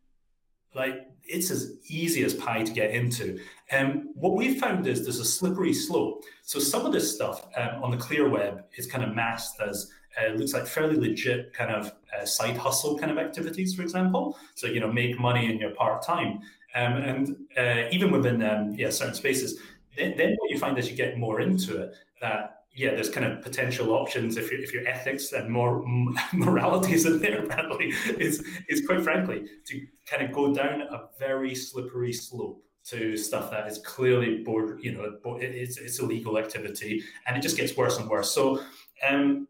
like 0.74 1.08
it's 1.28 1.50
as 1.50 1.76
easy 1.88 2.24
as 2.24 2.34
pie 2.34 2.62
to 2.62 2.72
get 2.72 2.90
into. 2.90 3.38
Um, 3.72 4.10
what 4.14 4.34
we've 4.34 4.58
found 4.58 4.86
is 4.86 5.02
there's 5.02 5.20
a 5.20 5.24
slippery 5.24 5.72
slope. 5.72 6.24
So 6.42 6.58
some 6.58 6.86
of 6.86 6.92
this 6.92 7.14
stuff 7.14 7.46
um, 7.56 7.82
on 7.82 7.90
the 7.90 7.96
clear 7.96 8.28
web 8.28 8.64
is 8.76 8.86
kind 8.86 9.04
of 9.04 9.14
masked 9.14 9.60
as 9.60 9.90
uh, 10.20 10.32
looks 10.32 10.54
like 10.54 10.66
fairly 10.66 10.96
legit 10.96 11.52
kind 11.52 11.70
of 11.70 11.92
uh, 12.16 12.24
side 12.24 12.56
hustle 12.56 12.98
kind 12.98 13.12
of 13.12 13.18
activities, 13.18 13.74
for 13.74 13.82
example. 13.82 14.38
So 14.54 14.66
you 14.66 14.80
know, 14.80 14.90
make 14.90 15.18
money 15.18 15.50
in 15.50 15.58
your 15.58 15.70
part 15.70 16.02
time, 16.02 16.40
um, 16.74 16.92
and 16.94 17.36
uh, 17.56 17.88
even 17.90 18.10
within 18.10 18.42
um, 18.42 18.74
yeah 18.74 18.90
certain 18.90 19.14
spaces. 19.14 19.60
Then, 19.96 20.16
then 20.16 20.36
what 20.38 20.50
you 20.50 20.58
find 20.58 20.78
as 20.78 20.90
you 20.90 20.96
get 20.96 21.18
more 21.18 21.40
into 21.40 21.82
it 21.82 21.94
that 22.20 22.64
yeah, 22.76 22.90
there's 22.90 23.08
kind 23.08 23.26
of 23.26 23.42
potential 23.42 23.92
options 23.92 24.36
if, 24.36 24.52
if 24.52 24.72
your 24.72 24.86
ethics 24.86 25.32
and 25.32 25.48
more 25.48 25.82
morality 26.34 26.92
is 26.92 27.06
in 27.06 27.18
there, 27.20 27.42
apparently, 27.42 27.86
is, 28.18 28.44
is 28.68 28.86
quite 28.86 29.02
frankly 29.02 29.46
to 29.64 29.86
kind 30.04 30.22
of 30.22 30.32
go 30.32 30.52
down 30.54 30.82
a 30.82 31.04
very 31.18 31.54
slippery 31.54 32.12
slope 32.12 32.62
to 32.84 33.16
stuff 33.16 33.50
that 33.50 33.66
is 33.66 33.78
clearly 33.78 34.44
board, 34.44 34.78
you 34.80 34.92
know, 34.92 35.16
it's, 35.40 35.78
it's 35.78 35.98
illegal 35.98 36.38
activity 36.38 37.02
and 37.26 37.36
it 37.36 37.40
just 37.40 37.56
gets 37.56 37.76
worse 37.76 37.98
and 37.98 38.08
worse. 38.08 38.30
So, 38.30 38.60
um, 39.08 39.48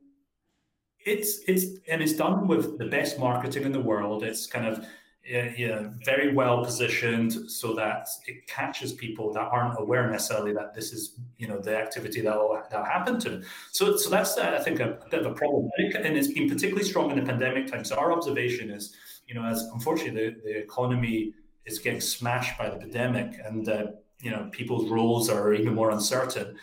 it's, 1.04 1.40
it's, 1.46 1.78
and 1.88 2.00
it's 2.00 2.14
done 2.14 2.46
with 2.46 2.78
the 2.78 2.86
best 2.86 3.18
marketing 3.18 3.64
in 3.64 3.72
the 3.72 3.80
world. 3.80 4.22
It's 4.22 4.46
kind 4.46 4.66
of, 4.66 4.86
yeah, 5.28 5.88
very 6.04 6.32
well 6.32 6.64
positioned 6.64 7.50
so 7.50 7.74
that 7.74 8.08
it 8.26 8.46
catches 8.46 8.92
people 8.92 9.32
that 9.32 9.48
aren't 9.50 9.78
aware 9.80 10.08
necessarily 10.10 10.52
that 10.52 10.74
this 10.74 10.92
is 10.92 11.18
you 11.38 11.48
know 11.48 11.58
the 11.58 11.76
activity 11.76 12.20
that 12.20 12.36
will 12.36 12.62
that 12.70 12.86
happen 12.86 13.18
to 13.20 13.30
them. 13.30 13.44
So 13.72 13.96
so 13.96 14.08
that's 14.08 14.38
uh, 14.38 14.56
I 14.58 14.62
think 14.62 14.80
a, 14.80 14.98
a, 15.04 15.08
bit 15.08 15.20
of 15.20 15.32
a 15.32 15.34
problem, 15.34 15.68
and 15.78 16.16
it's 16.16 16.32
been 16.32 16.48
particularly 16.48 16.88
strong 16.88 17.10
in 17.10 17.18
the 17.18 17.24
pandemic 17.24 17.66
time. 17.66 17.84
So 17.84 17.96
our 17.96 18.12
observation 18.12 18.70
is 18.70 18.94
you 19.26 19.34
know 19.34 19.44
as 19.44 19.62
unfortunately 19.72 20.30
the, 20.30 20.40
the 20.44 20.58
economy 20.58 21.34
is 21.64 21.78
getting 21.80 22.00
smashed 22.00 22.56
by 22.56 22.70
the 22.70 22.76
pandemic, 22.76 23.38
and 23.44 23.68
uh, 23.68 23.86
you 24.20 24.30
know 24.30 24.48
people's 24.52 24.88
roles 24.88 25.28
are 25.28 25.54
even 25.54 25.74
more 25.74 25.90
uncertain. 25.90 26.56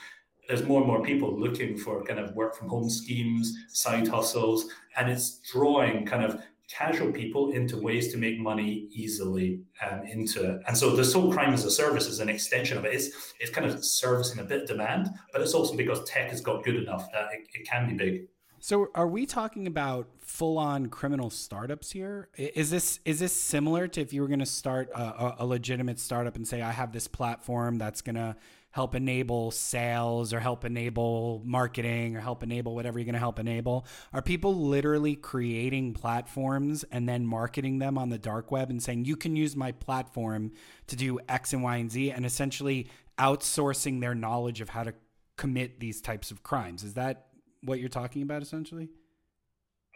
There's 0.47 0.63
more 0.63 0.79
and 0.79 0.87
more 0.87 1.01
people 1.01 1.39
looking 1.39 1.77
for 1.77 2.03
kind 2.03 2.19
of 2.19 2.35
work 2.35 2.55
from 2.55 2.67
home 2.67 2.89
schemes, 2.89 3.55
side 3.69 4.07
hustles, 4.07 4.69
and 4.97 5.09
it's 5.09 5.39
drawing 5.51 6.05
kind 6.05 6.23
of 6.23 6.41
casual 6.69 7.11
people 7.11 7.51
into 7.51 7.77
ways 7.77 8.11
to 8.11 8.17
make 8.17 8.39
money 8.39 8.87
easily 8.91 9.61
um, 9.85 10.03
into 10.03 10.43
it. 10.49 10.61
And 10.67 10.77
so 10.77 10.95
this 10.95 11.13
whole 11.13 11.31
crime 11.31 11.53
as 11.53 11.65
a 11.65 11.71
service 11.71 12.07
is 12.07 12.19
an 12.19 12.29
extension 12.29 12.77
of 12.77 12.85
it. 12.85 12.93
It's, 12.93 13.33
it's 13.39 13.51
kind 13.51 13.67
of 13.67 13.83
servicing 13.83 14.39
a 14.39 14.43
bit 14.43 14.67
demand, 14.67 15.09
but 15.31 15.41
it's 15.41 15.53
also 15.53 15.75
because 15.75 16.03
tech 16.05 16.29
has 16.29 16.41
got 16.41 16.63
good 16.63 16.75
enough 16.75 17.11
that 17.11 17.29
it, 17.33 17.47
it 17.53 17.67
can 17.67 17.89
be 17.89 17.95
big. 17.95 18.27
So 18.59 18.87
are 18.95 19.07
we 19.07 19.25
talking 19.25 19.67
about 19.67 20.07
full-on 20.21 20.87
criminal 20.87 21.29
startups 21.29 21.91
here? 21.91 22.29
Is 22.37 22.71
this 22.71 23.01
is 23.03 23.19
this 23.19 23.33
similar 23.33 23.89
to 23.89 23.99
if 23.99 24.13
you 24.13 24.21
were 24.21 24.29
going 24.29 24.39
to 24.39 24.45
start 24.45 24.89
a, 24.95 25.35
a 25.39 25.45
legitimate 25.45 25.99
startup 25.99 26.37
and 26.37 26.47
say 26.47 26.61
I 26.61 26.71
have 26.71 26.93
this 26.93 27.09
platform 27.09 27.77
that's 27.77 28.01
going 28.01 28.15
to 28.15 28.37
help 28.73 28.95
enable 28.95 29.51
sales 29.51 30.33
or 30.33 30.39
help 30.39 30.65
enable 30.65 31.43
marketing 31.45 32.17
or 32.17 32.19
help 32.19 32.41
enable 32.41 32.73
whatever 32.73 32.97
you're 32.97 33.05
going 33.05 33.13
to 33.13 33.19
help 33.19 33.37
enable? 33.37 33.85
Are 34.11 34.21
people 34.21 34.55
literally 34.55 35.15
creating 35.15 35.93
platforms 35.93 36.83
and 36.91 37.07
then 37.07 37.25
marketing 37.25 37.77
them 37.77 37.99
on 37.99 38.09
the 38.09 38.17
dark 38.17 38.51
web 38.51 38.71
and 38.71 38.81
saying, 38.81 39.05
you 39.05 39.15
can 39.15 39.35
use 39.35 39.55
my 39.55 39.71
platform 39.73 40.51
to 40.87 40.95
do 40.95 41.19
X 41.29 41.53
and 41.53 41.61
Y 41.61 41.77
and 41.77 41.91
Z 41.91 42.11
and 42.11 42.25
essentially 42.25 42.89
outsourcing 43.19 44.01
their 44.01 44.15
knowledge 44.15 44.59
of 44.59 44.69
how 44.69 44.81
to 44.83 44.95
commit 45.37 45.79
these 45.79 46.01
types 46.01 46.31
of 46.31 46.41
crimes? 46.41 46.83
Is 46.83 46.95
that 46.95 47.27
what 47.61 47.79
you're 47.79 47.89
talking 47.89 48.23
about 48.23 48.41
essentially? 48.41 48.89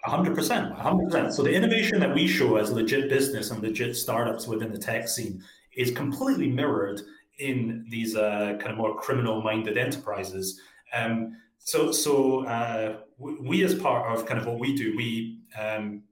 100%. 0.06 0.80
100%. 0.80 1.34
So 1.34 1.42
the 1.42 1.52
innovation 1.52 2.00
that 2.00 2.14
we 2.14 2.28
show 2.28 2.58
as 2.58 2.72
legit 2.72 3.10
business 3.10 3.50
and 3.50 3.64
legit 3.64 3.96
startups 3.96 4.46
within 4.46 4.72
the 4.72 4.78
tech 4.78 5.08
scene 5.08 5.44
is 5.76 5.90
completely 5.90 6.48
mirrored 6.48 7.02
in 7.40 7.86
these 7.90 8.16
uh, 8.16 8.58
kind 8.60 8.72
of 8.72 8.78
more 8.78 8.96
criminal-minded 8.96 9.78
enterprises. 9.78 10.60
Um, 10.94 11.38
so, 11.60 11.92
so 11.92 12.46
uh, 12.46 12.98
we, 13.18 13.64
as 13.64 13.76
part 13.76 14.18
of 14.18 14.26
kind 14.26 14.40
of 14.40 14.48
what 14.48 14.60
we 14.60 14.76
do, 14.76 14.96
we 14.96 15.42
um, 15.60 16.04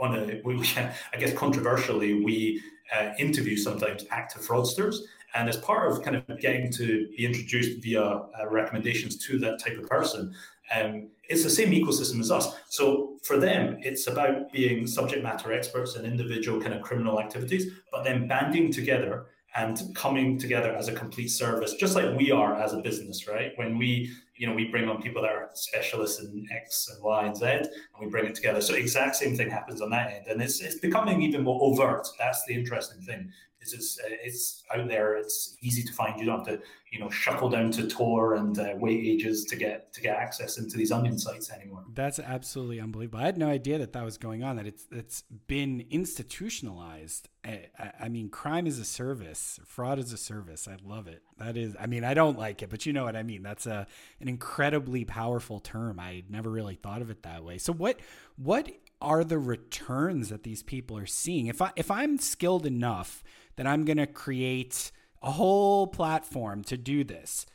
on 0.00 0.16
a, 0.16 0.40
we, 0.44 0.60
I 0.76 1.16
guess 1.18 1.32
controversially, 1.32 2.24
we 2.24 2.62
uh, 2.94 3.12
interview 3.18 3.56
sometimes 3.56 4.04
active 4.10 4.42
fraudsters, 4.42 4.96
and 5.34 5.48
as 5.48 5.56
part 5.58 5.90
of 5.90 6.02
kind 6.02 6.16
of 6.16 6.40
getting 6.40 6.72
to 6.72 7.08
be 7.16 7.26
introduced 7.26 7.82
via 7.82 8.02
uh, 8.02 8.26
recommendations 8.48 9.16
to 9.26 9.38
that 9.38 9.58
type 9.58 9.76
of 9.78 9.86
person, 9.88 10.34
um, 10.74 11.08
it's 11.28 11.42
the 11.42 11.50
same 11.50 11.70
ecosystem 11.70 12.20
as 12.20 12.30
us. 12.30 12.54
So 12.68 13.18
for 13.22 13.36
them, 13.36 13.78
it's 13.82 14.06
about 14.06 14.52
being 14.52 14.86
subject 14.86 15.22
matter 15.22 15.52
experts 15.52 15.96
in 15.96 16.04
individual 16.04 16.60
kind 16.60 16.74
of 16.74 16.82
criminal 16.82 17.20
activities, 17.20 17.72
but 17.92 18.04
then 18.04 18.26
banding 18.26 18.72
together 18.72 19.26
and 19.56 19.94
coming 19.94 20.38
together 20.38 20.74
as 20.74 20.88
a 20.88 20.92
complete 20.92 21.28
service, 21.28 21.74
just 21.74 21.94
like 21.94 22.16
we 22.16 22.30
are 22.30 22.54
as 22.60 22.74
a 22.74 22.78
business, 22.78 23.26
right? 23.26 23.52
When 23.56 23.78
we, 23.78 24.12
you 24.36 24.46
know, 24.46 24.54
we 24.54 24.66
bring 24.66 24.88
on 24.88 25.00
people 25.00 25.22
that 25.22 25.32
are 25.32 25.48
specialists 25.54 26.20
in 26.20 26.46
X 26.52 26.90
and 26.92 27.02
Y 27.02 27.26
and 27.26 27.36
Z, 27.36 27.46
and 27.46 27.68
we 28.00 28.06
bring 28.06 28.26
it 28.26 28.34
together. 28.34 28.60
So 28.60 28.74
exact 28.74 29.16
same 29.16 29.36
thing 29.36 29.50
happens 29.50 29.80
on 29.80 29.90
that 29.90 30.12
end, 30.12 30.26
and 30.26 30.42
it's 30.42 30.60
it's 30.60 30.78
becoming 30.78 31.22
even 31.22 31.42
more 31.42 31.58
overt. 31.62 32.06
That's 32.18 32.44
the 32.44 32.54
interesting 32.54 33.00
thing. 33.00 33.30
It's 33.72 33.98
it's 34.02 34.62
out 34.74 34.88
there. 34.88 35.16
It's 35.16 35.56
easy 35.60 35.82
to 35.82 35.92
find. 35.92 36.18
You 36.18 36.26
don't 36.26 36.38
have 36.38 36.58
to 36.58 36.64
you 36.92 37.00
know 37.00 37.10
shuffle 37.10 37.48
down 37.48 37.70
to 37.72 37.86
Tor 37.86 38.34
and 38.34 38.58
uh, 38.58 38.74
wait 38.76 39.04
ages 39.04 39.44
to 39.44 39.56
get 39.56 39.92
to 39.92 40.00
get 40.00 40.16
access 40.16 40.58
into 40.58 40.76
these 40.76 40.92
onion 40.92 41.18
sites 41.18 41.50
anymore. 41.50 41.84
That's 41.92 42.18
absolutely 42.18 42.80
unbelievable. 42.80 43.18
I 43.18 43.26
had 43.26 43.38
no 43.38 43.48
idea 43.48 43.78
that 43.78 43.92
that 43.92 44.04
was 44.04 44.18
going 44.18 44.44
on. 44.44 44.56
That 44.56 44.66
it's 44.66 44.86
it's 44.90 45.22
been 45.46 45.84
institutionalized. 45.90 47.28
I, 47.44 47.68
I 48.00 48.08
mean, 48.08 48.28
crime 48.28 48.66
is 48.66 48.78
a 48.78 48.84
service, 48.84 49.60
fraud 49.66 49.98
is 49.98 50.12
a 50.12 50.16
service. 50.16 50.66
I 50.66 50.76
love 50.84 51.06
it. 51.06 51.22
That 51.38 51.56
is. 51.56 51.76
I 51.78 51.86
mean, 51.86 52.04
I 52.04 52.14
don't 52.14 52.38
like 52.38 52.62
it, 52.62 52.70
but 52.70 52.86
you 52.86 52.92
know 52.92 53.04
what 53.04 53.16
I 53.16 53.22
mean. 53.22 53.42
That's 53.42 53.66
a 53.66 53.86
an 54.20 54.28
incredibly 54.28 55.04
powerful 55.04 55.60
term. 55.60 56.00
I 56.00 56.24
never 56.28 56.50
really 56.50 56.76
thought 56.76 57.02
of 57.02 57.10
it 57.10 57.22
that 57.24 57.44
way. 57.44 57.58
So 57.58 57.72
what 57.72 58.00
what 58.36 58.70
are 59.00 59.24
the 59.24 59.38
returns 59.38 60.30
that 60.30 60.42
these 60.42 60.62
people 60.62 60.96
are 60.96 61.06
seeing? 61.06 61.46
If 61.46 61.60
I 61.60 61.72
if 61.76 61.90
I'm 61.90 62.18
skilled 62.18 62.64
enough 62.64 63.22
that 63.56 63.66
I'm 63.66 63.84
going 63.84 63.98
to 63.98 64.06
create 64.06 64.92
a 65.22 65.30
whole 65.30 65.86
platform 65.86 66.62
to 66.64 66.76
do 66.76 67.04
this. 67.04 67.46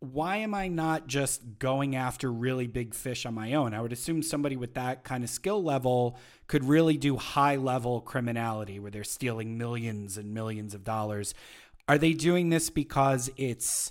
Why 0.00 0.36
am 0.36 0.54
I 0.54 0.68
not 0.68 1.06
just 1.06 1.58
going 1.58 1.96
after 1.96 2.30
really 2.30 2.66
big 2.66 2.94
fish 2.94 3.24
on 3.24 3.34
my 3.34 3.54
own? 3.54 3.72
I 3.72 3.80
would 3.80 3.92
assume 3.92 4.22
somebody 4.22 4.56
with 4.56 4.74
that 4.74 5.04
kind 5.04 5.24
of 5.24 5.30
skill 5.30 5.62
level 5.62 6.18
could 6.46 6.64
really 6.64 6.98
do 6.98 7.16
high 7.16 7.56
level 7.56 8.02
criminality 8.02 8.78
where 8.78 8.90
they're 8.90 9.04
stealing 9.04 9.56
millions 9.56 10.18
and 10.18 10.34
millions 10.34 10.74
of 10.74 10.84
dollars. 10.84 11.34
Are 11.88 11.98
they 11.98 12.12
doing 12.12 12.50
this 12.50 12.68
because 12.68 13.30
it's 13.36 13.90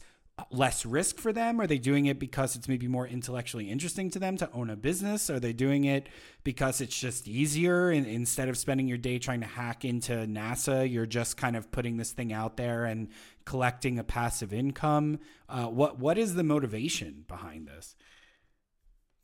less 0.52 0.86
risk 0.86 1.18
for 1.18 1.32
them? 1.32 1.62
Are 1.62 1.68
they 1.68 1.78
doing 1.78 2.08
it 2.08 2.20
because 2.20 2.56
it's 2.56 2.68
maybe 2.68 2.88
more 2.88 3.08
intellectually 3.08 3.70
interesting 3.70 4.10
to 4.12 4.20
them 4.20 4.36
to 4.38 4.52
own 4.52 4.70
a 4.70 4.76
business? 4.76 5.30
Are 5.30 5.40
they 5.40 5.54
doing 5.54 5.86
it 5.86 6.10
because 6.44 6.82
it's 6.82 6.98
just 7.00 7.28
easier 7.28 7.90
and 7.90 8.06
instead 8.06 8.50
of 8.50 8.58
spending 8.58 8.88
your 8.88 8.98
day 8.98 9.18
trying 9.18 9.40
to 9.42 9.48
hack 9.48 9.86
into 9.86 10.14
NASA, 10.14 10.92
you're 10.92 11.06
just 11.06 11.38
kind 11.38 11.56
of 11.56 11.72
putting 11.72 11.98
this 11.98 12.12
thing 12.12 12.34
out 12.34 12.58
there 12.58 12.86
and 12.86 13.08
collecting 13.46 13.98
a 13.98 14.04
passive 14.04 14.54
income? 14.54 15.20
Uh, 15.48 15.66
what 15.66 16.00
what 16.00 16.18
is 16.18 16.36
the 16.36 16.44
motivation 16.44 17.24
behind 17.28 17.68
this? 17.68 17.96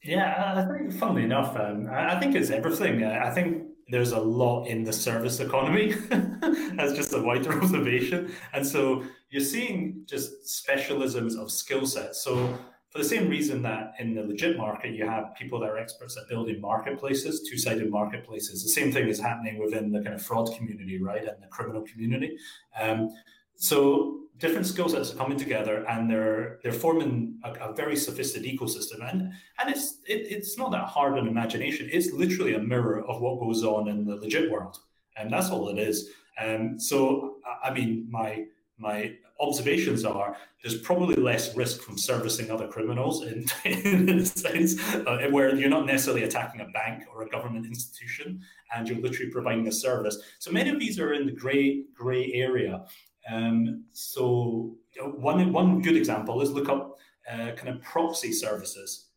Yeah, 0.03 0.55
I 0.55 0.77
think, 0.77 0.93
funnily 0.93 1.23
enough, 1.23 1.55
um, 1.55 1.87
I 1.91 2.19
think 2.19 2.35
it's 2.35 2.49
everything. 2.49 3.03
I 3.03 3.29
think 3.29 3.65
there's 3.89 4.13
a 4.13 4.19
lot 4.19 4.65
in 4.65 4.83
the 4.83 4.93
service 4.93 5.39
economy 5.39 5.93
as 6.79 6.93
just 6.93 7.13
a 7.13 7.21
wider 7.21 7.53
observation. 7.61 8.31
And 8.53 8.65
so 8.65 9.03
you're 9.31 9.43
seeing 9.43 10.03
just 10.05 10.45
specialisms 10.45 11.35
of 11.35 11.50
skill 11.50 11.88
sets. 11.88 12.21
So 12.23 12.57
for 12.91 12.97
the 12.97 13.05
same 13.05 13.29
reason 13.29 13.61
that 13.63 13.93
in 14.00 14.13
the 14.13 14.23
legit 14.23 14.57
market 14.57 14.91
you 14.91 15.05
have 15.05 15.33
people 15.35 15.59
that 15.61 15.69
are 15.69 15.77
experts 15.77 16.17
at 16.17 16.27
building 16.27 16.59
marketplaces, 16.59 17.47
two-sided 17.50 17.89
marketplaces. 17.89 18.61
The 18.61 18.69
same 18.69 18.91
thing 18.91 19.07
is 19.07 19.19
happening 19.19 19.57
within 19.57 19.91
the 19.91 20.01
kind 20.01 20.13
of 20.13 20.21
fraud 20.21 20.53
community, 20.55 21.01
right, 21.01 21.23
and 21.23 21.41
the 21.41 21.47
criminal 21.47 21.81
community. 21.83 22.38
Um, 22.79 23.09
so 23.55 24.19
different 24.38 24.65
skill 24.65 24.89
sets 24.89 25.13
are 25.13 25.15
coming 25.15 25.38
together 25.38 25.85
and 25.88 26.09
they're 26.09 26.59
they're 26.63 26.73
forming 26.73 27.39
a, 27.43 27.51
a 27.69 27.73
very 27.73 27.95
sophisticated 27.95 28.59
ecosystem 28.59 29.07
and 29.07 29.31
and 29.59 29.69
it's 29.69 30.00
it, 30.07 30.25
it's 30.35 30.57
not 30.57 30.71
that 30.71 30.85
hard 30.85 31.17
an 31.17 31.27
imagination 31.27 31.88
it's 31.91 32.11
literally 32.11 32.55
a 32.55 32.59
mirror 32.59 33.05
of 33.05 33.21
what 33.21 33.39
goes 33.39 33.63
on 33.63 33.88
in 33.88 34.03
the 34.03 34.15
legit 34.15 34.50
world 34.50 34.79
and 35.15 35.31
that's 35.31 35.51
all 35.51 35.69
it 35.69 35.77
is 35.77 36.09
and 36.39 36.71
um, 36.71 36.79
so 36.79 37.35
i 37.63 37.71
mean 37.71 38.07
my 38.09 38.43
my 38.81 39.13
observations 39.39 40.03
are 40.03 40.35
there's 40.61 40.79
probably 40.81 41.15
less 41.15 41.55
risk 41.55 41.81
from 41.81 41.97
servicing 41.97 42.51
other 42.51 42.67
criminals 42.67 43.23
in, 43.25 43.45
in 43.65 44.09
a 44.09 44.25
sense 44.25 44.79
uh, 44.95 45.27
where 45.29 45.55
you're 45.55 45.69
not 45.69 45.85
necessarily 45.85 46.23
attacking 46.23 46.61
a 46.61 46.67
bank 46.69 47.03
or 47.13 47.23
a 47.23 47.29
government 47.29 47.65
institution 47.65 48.41
and 48.75 48.88
you're 48.88 49.00
literally 49.00 49.31
providing 49.31 49.67
a 49.67 49.71
service. 49.71 50.17
So 50.39 50.51
many 50.51 50.69
of 50.69 50.79
these 50.79 51.00
are 51.00 51.13
in 51.13 51.25
the 51.25 51.31
gray 51.31 51.83
gray 51.93 52.31
area. 52.33 52.85
Um, 53.31 53.85
so 53.91 54.75
one 54.97 55.53
one 55.53 55.81
good 55.81 55.95
example 55.95 56.41
is 56.41 56.51
look 56.51 56.69
up 56.69 56.97
uh, 57.31 57.51
kind 57.51 57.69
of 57.69 57.81
proxy 57.81 58.31
services, 58.31 59.07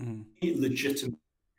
mm. 0.00 0.24
legitimate 0.42 1.18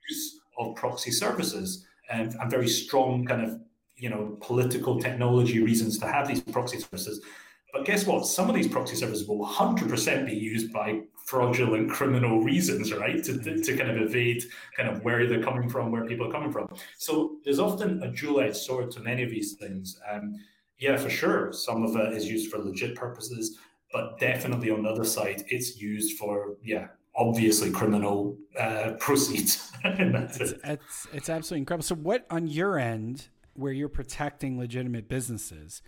use 0.09 0.39
of 0.57 0.75
proxy 0.75 1.11
services, 1.11 1.85
and, 2.11 2.35
and 2.35 2.51
very 2.51 2.67
strong 2.67 3.25
kind 3.25 3.43
of 3.43 3.59
you 4.01 4.09
know 4.09 4.35
political 4.41 4.99
technology 4.99 5.61
reasons 5.63 5.99
to 5.99 6.07
have 6.07 6.27
these 6.27 6.41
proxy 6.41 6.79
services. 6.79 7.23
But 7.71 7.85
guess 7.85 8.05
what? 8.05 8.25
Some 8.25 8.49
of 8.49 8.55
these 8.55 8.67
proxy 8.67 8.97
services 8.97 9.25
will 9.25 9.47
100% 9.47 10.25
be 10.25 10.33
used 10.33 10.73
by 10.73 11.03
fraudulent 11.25 11.89
criminal 11.89 12.41
reasons, 12.41 12.91
right? 12.91 13.23
To, 13.23 13.37
to, 13.37 13.63
to, 13.63 13.77
kind 13.77 13.89
of 13.89 13.95
evade 14.01 14.43
kind 14.75 14.89
of 14.89 15.05
where 15.05 15.25
they're 15.25 15.41
coming 15.41 15.69
from, 15.69 15.89
where 15.89 16.03
people 16.03 16.27
are 16.27 16.31
coming 16.31 16.51
from. 16.51 16.67
So 16.97 17.37
there's 17.45 17.59
often 17.59 18.03
a 18.03 18.11
dual-edged 18.11 18.57
sword 18.57 18.91
to 18.91 18.99
many 18.99 19.23
of 19.23 19.29
these 19.29 19.53
things. 19.53 19.97
Um, 20.11 20.35
yeah, 20.79 20.97
for 20.97 21.09
sure, 21.09 21.53
some 21.53 21.83
of 21.83 21.95
it 21.95 22.11
is 22.13 22.25
used 22.29 22.51
for 22.51 22.57
legit 22.57 22.95
purposes, 22.95 23.57
but 23.93 24.19
definitely 24.19 24.71
on 24.71 24.83
the 24.83 24.89
other 24.89 25.05
side, 25.05 25.43
it's 25.47 25.79
used 25.79 26.17
for 26.17 26.57
yeah, 26.61 26.87
obviously 27.15 27.71
criminal 27.71 28.37
uh, 28.59 28.93
proceeds. 28.99 29.71
it's, 29.85 30.53
it's, 30.65 31.07
it's 31.13 31.29
absolutely 31.29 31.59
incredible. 31.59 31.85
So, 31.85 31.95
what 31.95 32.25
on 32.29 32.47
your 32.47 32.77
end, 32.77 33.29
where 33.53 33.73
you're 33.73 33.89
protecting 33.89 34.57
legitimate 34.57 35.07
businesses, 35.07 35.81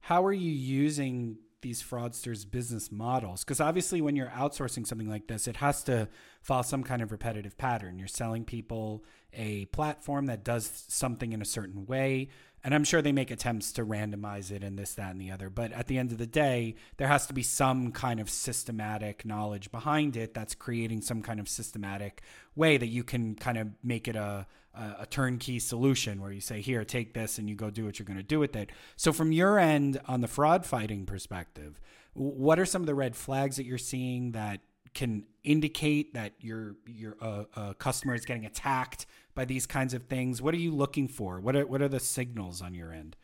how 0.00 0.24
are 0.24 0.32
you 0.32 0.50
using 0.50 1.38
these 1.60 1.82
fraudsters' 1.82 2.48
business 2.48 2.92
models? 2.92 3.44
Because 3.44 3.60
obviously, 3.60 4.00
when 4.00 4.16
you're 4.16 4.28
outsourcing 4.28 4.86
something 4.86 5.08
like 5.08 5.26
this, 5.26 5.48
it 5.48 5.56
has 5.56 5.82
to 5.84 6.08
follow 6.40 6.62
some 6.62 6.84
kind 6.84 7.02
of 7.02 7.10
repetitive 7.10 7.58
pattern. 7.58 7.98
You're 7.98 8.08
selling 8.08 8.44
people 8.44 9.04
a 9.32 9.66
platform 9.66 10.26
that 10.26 10.44
does 10.44 10.84
something 10.88 11.32
in 11.32 11.42
a 11.42 11.46
certain 11.46 11.86
way. 11.86 12.28
And 12.64 12.74
I'm 12.74 12.84
sure 12.84 13.00
they 13.00 13.12
make 13.12 13.30
attempts 13.30 13.72
to 13.72 13.84
randomize 13.84 14.50
it 14.50 14.64
and 14.64 14.78
this, 14.78 14.94
that, 14.94 15.12
and 15.12 15.20
the 15.20 15.30
other. 15.30 15.48
But 15.48 15.72
at 15.72 15.86
the 15.86 15.96
end 15.98 16.12
of 16.12 16.18
the 16.18 16.26
day, 16.26 16.74
there 16.96 17.08
has 17.08 17.26
to 17.28 17.34
be 17.34 17.42
some 17.42 17.92
kind 17.92 18.20
of 18.20 18.28
systematic 18.28 19.24
knowledge 19.24 19.70
behind 19.70 20.16
it 20.16 20.34
that's 20.34 20.54
creating 20.54 21.02
some 21.02 21.22
kind 21.22 21.40
of 21.40 21.48
systematic 21.48 22.22
way 22.56 22.76
that 22.76 22.88
you 22.88 23.04
can 23.04 23.36
kind 23.36 23.58
of 23.58 23.68
make 23.82 24.08
it 24.08 24.16
a, 24.16 24.46
a, 24.74 25.06
turnkey 25.06 25.58
solution 25.58 26.20
where 26.20 26.32
you 26.32 26.40
say, 26.40 26.60
here, 26.60 26.84
take 26.84 27.14
this 27.14 27.38
and 27.38 27.48
you 27.48 27.54
go 27.54 27.70
do 27.70 27.84
what 27.84 27.98
you're 27.98 28.06
going 28.06 28.16
to 28.16 28.22
do 28.22 28.40
with 28.40 28.56
it. 28.56 28.70
So, 28.96 29.12
from 29.12 29.32
your 29.32 29.58
end, 29.58 30.00
on 30.06 30.20
the 30.20 30.28
fraud 30.28 30.66
fighting 30.66 31.06
perspective, 31.06 31.80
what 32.14 32.58
are 32.58 32.66
some 32.66 32.82
of 32.82 32.86
the 32.86 32.94
red 32.94 33.16
flags 33.16 33.56
that 33.56 33.64
you're 33.64 33.78
seeing 33.78 34.32
that 34.32 34.60
can 34.94 35.24
indicate 35.44 36.14
that 36.14 36.32
your 36.40 36.76
your 36.86 37.16
uh, 37.20 37.44
uh, 37.54 37.72
customer 37.74 38.14
is 38.14 38.24
getting 38.24 38.44
attacked 38.44 39.06
by 39.38 39.44
these 39.44 39.66
kinds 39.66 39.94
of 39.94 40.02
things? 40.06 40.42
What 40.42 40.52
are 40.52 40.58
you 40.58 40.74
looking 40.74 41.06
for? 41.06 41.38
What 41.38 41.54
are 41.54 41.64
what 41.64 41.80
are 41.80 41.88
the 41.88 42.00
signals 42.00 42.60
on 42.60 42.74
your 42.74 42.92
end? 42.92 43.14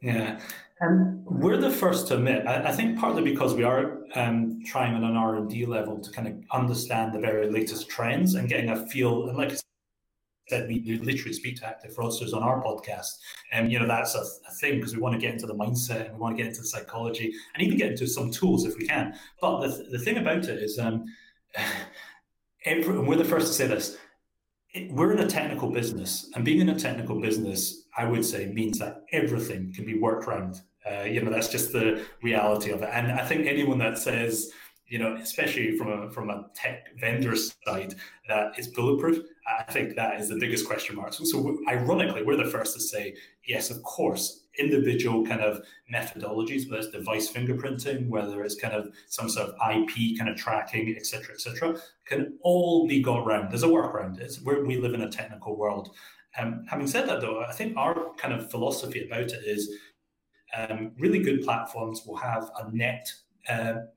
Yeah, 0.00 0.40
and 0.80 1.26
we're 1.26 1.58
the 1.58 1.70
first 1.70 2.08
to 2.08 2.14
admit. 2.14 2.46
I, 2.46 2.68
I 2.70 2.72
think 2.72 2.98
partly 2.98 3.22
because 3.22 3.52
we 3.52 3.62
are 3.62 3.98
um, 4.14 4.62
trying 4.64 4.94
on 4.94 5.04
an 5.04 5.16
R 5.16 5.36
and 5.36 5.50
D 5.50 5.66
level 5.66 6.00
to 6.00 6.10
kind 6.10 6.26
of 6.26 6.34
understand 6.52 7.12
the 7.12 7.18
very 7.18 7.50
latest 7.50 7.90
trends 7.90 8.34
and 8.34 8.48
getting 8.48 8.70
a 8.70 8.86
feel. 8.86 9.28
And 9.28 9.36
like 9.36 9.52
I 9.52 9.56
said, 10.48 10.68
we, 10.68 10.82
we 10.86 10.96
literally 10.96 11.34
speak 11.34 11.56
to 11.56 11.66
active 11.66 11.94
fraudsters 11.94 12.32
on 12.32 12.42
our 12.42 12.62
podcast. 12.62 13.18
And, 13.52 13.70
you 13.70 13.78
know, 13.78 13.86
that's 13.86 14.14
a, 14.14 14.24
a 14.48 14.52
thing 14.58 14.76
because 14.76 14.94
we 14.96 15.02
want 15.02 15.14
to 15.16 15.20
get 15.20 15.34
into 15.34 15.46
the 15.46 15.54
mindset 15.54 16.06
and 16.06 16.14
we 16.14 16.20
want 16.20 16.34
to 16.34 16.42
get 16.42 16.48
into 16.48 16.62
the 16.62 16.66
psychology 16.66 17.34
and 17.52 17.62
even 17.62 17.76
get 17.76 17.90
into 17.90 18.06
some 18.06 18.30
tools 18.30 18.64
if 18.64 18.78
we 18.78 18.86
can. 18.86 19.14
But 19.38 19.60
the, 19.60 19.88
the 19.90 19.98
thing 19.98 20.16
about 20.16 20.48
it 20.48 20.62
is, 20.62 20.78
um, 20.78 21.04
every, 22.64 22.96
and 22.96 23.06
we're 23.06 23.16
the 23.16 23.24
first 23.24 23.48
to 23.48 23.52
say 23.52 23.66
this, 23.66 23.98
it, 24.72 24.92
we're 24.92 25.12
in 25.12 25.20
a 25.20 25.28
technical 25.28 25.70
business. 25.70 26.30
And 26.34 26.44
being 26.44 26.60
in 26.60 26.68
a 26.68 26.78
technical 26.78 27.20
business, 27.20 27.86
I 27.96 28.04
would 28.04 28.24
say, 28.24 28.46
means 28.46 28.78
that 28.78 29.04
everything 29.12 29.72
can 29.72 29.84
be 29.84 29.98
worked 29.98 30.26
around. 30.26 30.60
Uh, 30.90 31.02
you 31.02 31.22
know, 31.22 31.30
that's 31.30 31.48
just 31.48 31.72
the 31.72 32.04
reality 32.22 32.70
of 32.70 32.82
it. 32.82 32.90
And 32.92 33.12
I 33.12 33.24
think 33.24 33.46
anyone 33.46 33.78
that 33.78 33.98
says, 33.98 34.50
you 34.86 34.98
know, 34.98 35.14
especially 35.14 35.76
from 35.76 35.88
a 35.88 36.10
from 36.10 36.30
a 36.30 36.46
tech 36.54 36.88
vendor 36.98 37.36
side, 37.36 37.94
that 38.28 38.58
is 38.58 38.68
bulletproof. 38.68 39.24
I 39.46 39.70
think 39.70 39.94
that 39.94 40.20
is 40.20 40.28
the 40.28 40.36
biggest 40.36 40.66
question 40.66 40.96
mark. 40.96 41.12
So, 41.12 41.24
so 41.24 41.58
ironically, 41.68 42.22
we're 42.22 42.36
the 42.36 42.50
first 42.50 42.74
to 42.74 42.80
say, 42.80 43.14
yes, 43.46 43.70
of 43.70 43.82
course, 43.82 44.39
individual 44.58 45.24
kind 45.24 45.40
of 45.40 45.62
methodologies, 45.92 46.68
whether 46.68 46.82
it's 46.82 46.90
device 46.90 47.30
fingerprinting, 47.30 48.08
whether 48.08 48.42
it's 48.42 48.56
kind 48.56 48.74
of 48.74 48.88
some 49.08 49.28
sort 49.28 49.48
of 49.48 49.54
IP 49.70 50.18
kind 50.18 50.28
of 50.28 50.36
tracking, 50.36 50.94
et 50.96 51.06
cetera, 51.06 51.34
et 51.34 51.40
cetera, 51.40 51.76
can 52.04 52.36
all 52.42 52.86
be 52.86 53.00
got 53.02 53.26
around. 53.26 53.50
There's 53.50 53.62
a 53.62 53.68
workaround. 53.68 54.20
It's 54.20 54.42
where 54.42 54.64
we 54.64 54.76
live 54.78 54.94
in 54.94 55.02
a 55.02 55.10
technical 55.10 55.56
world. 55.56 55.94
Um, 56.38 56.64
having 56.68 56.86
said 56.86 57.08
that, 57.08 57.20
though, 57.20 57.40
I 57.40 57.52
think 57.52 57.76
our 57.76 58.14
kind 58.16 58.34
of 58.34 58.50
philosophy 58.50 59.06
about 59.06 59.32
it 59.32 59.44
is 59.44 59.72
um, 60.56 60.92
really 60.98 61.20
good 61.20 61.42
platforms 61.42 62.04
will 62.06 62.16
have 62.16 62.50
a 62.58 62.70
net 62.74 63.12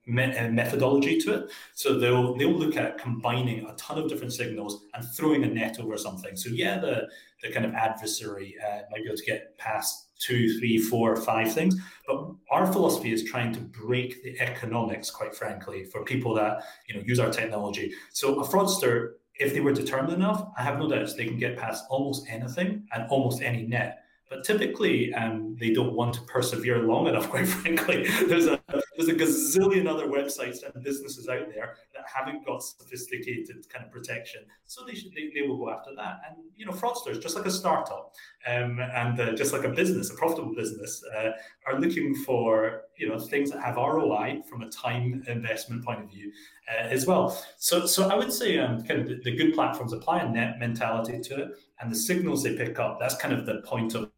me- 0.06 0.50
methodology 0.50 1.20
to 1.20 1.34
it. 1.34 1.52
So 1.74 1.98
they'll 2.00 2.36
they'll 2.36 2.52
look 2.52 2.76
at 2.78 2.98
combining 2.98 3.66
a 3.66 3.74
ton 3.76 3.98
of 3.98 4.10
different 4.10 4.34
signals 4.34 4.86
and 4.94 5.06
throwing 5.16 5.44
a 5.44 5.48
net 5.48 5.80
over 5.80 5.98
something. 5.98 6.36
So 6.36 6.50
yeah, 6.50 6.80
the 6.80 7.08
the 7.42 7.52
kind 7.52 7.66
of 7.66 7.74
adversary 7.74 8.56
uh, 8.66 8.82
might 8.90 9.04
be 9.04 9.08
able 9.08 9.18
to 9.18 9.26
get 9.26 9.58
past 9.58 10.10
two, 10.20 10.58
three, 10.58 10.78
four, 10.78 11.16
five 11.16 11.54
things. 11.54 11.76
But 12.08 12.32
our 12.52 12.72
philosophy 12.72 13.12
is 13.12 13.24
trying 13.24 13.54
to 13.54 13.60
break 13.60 14.24
the 14.24 14.40
economics, 14.40 15.12
quite 15.12 15.36
frankly, 15.36 15.86
for 15.86 16.04
people 16.04 16.34
that 16.36 16.64
you 16.88 16.96
know 16.96 17.02
use 17.06 17.20
our 17.20 17.30
technology. 17.30 17.94
So 18.12 18.40
a 18.40 18.48
fraudster, 18.48 19.14
if 19.36 19.54
they 19.54 19.60
were 19.60 19.74
determined 19.74 20.14
enough, 20.14 20.48
I 20.58 20.64
have 20.64 20.80
no 20.80 20.90
doubts 20.90 21.14
they 21.14 21.26
can 21.26 21.38
get 21.38 21.58
past 21.58 21.86
almost 21.90 22.28
anything 22.30 22.88
and 22.94 23.08
almost 23.10 23.42
any 23.42 23.64
net. 23.64 24.03
But 24.30 24.44
typically, 24.44 25.14
um, 25.14 25.56
they 25.60 25.72
don't 25.72 25.94
want 25.94 26.14
to 26.16 26.22
persevere 26.22 26.80
long 26.80 27.08
enough. 27.08 27.30
Quite 27.34 27.48
frankly, 27.48 28.08
there's 28.28 28.48
a 28.48 28.60
there's 28.98 29.10
a 29.10 29.14
gazillion 29.14 29.88
other 29.88 30.08
websites 30.08 30.64
and 30.64 30.84
businesses 30.84 31.28
out 31.28 31.48
there 31.54 31.76
that 31.94 32.06
haven't 32.14 32.46
got 32.46 32.64
sophisticated 32.64 33.68
kind 33.70 33.86
of 33.86 33.92
protection, 33.92 34.42
so 34.66 34.84
they 34.86 34.96
should 34.96 35.14
they, 35.14 35.30
they 35.34 35.48
will 35.48 35.58
go 35.58 35.70
after 35.70 35.92
that. 35.96 36.22
And 36.28 36.38
you 36.56 36.66
know, 36.66 36.72
fraudsters, 36.72 37.22
just 37.22 37.36
like 37.36 37.46
a 37.46 37.52
startup, 37.52 38.14
um, 38.48 38.80
and 38.80 39.20
uh, 39.20 39.34
just 39.34 39.54
like 39.54 39.64
a 39.64 39.70
business, 39.70 40.10
a 40.10 40.16
profitable 40.16 40.56
business, 40.56 41.04
uh, 41.16 41.32
are 41.68 41.80
looking 41.80 42.16
for 42.16 42.84
you 42.98 43.10
know 43.10 43.20
things 43.20 43.52
that 43.52 43.62
have 43.62 43.76
ROI 43.76 44.42
from 44.50 44.62
a 44.62 44.70
time 44.70 45.24
investment 45.28 45.84
point 45.84 46.02
of 46.04 46.10
view 46.10 46.32
uh, 46.70 46.88
as 46.88 47.06
well. 47.06 47.38
So 47.58 47.86
so 47.86 48.10
I 48.10 48.16
would 48.16 48.32
say 48.32 48.60
um, 48.60 48.84
kind 48.84 49.02
of 49.02 49.08
the, 49.08 49.22
the 49.24 49.36
good 49.36 49.54
platforms 49.54 49.94
apply 49.94 50.22
a 50.22 50.30
net 50.30 50.60
mentality 50.60 51.20
to 51.20 51.44
it, 51.44 51.52
and 51.80 51.92
the 51.92 51.96
signals 51.96 52.44
they 52.44 52.56
pick 52.56 52.80
up. 52.80 53.00
That's 53.00 53.16
kind 53.16 53.34
of 53.34 53.46
the 53.46 53.62
point 53.66 53.96
of 53.96 54.12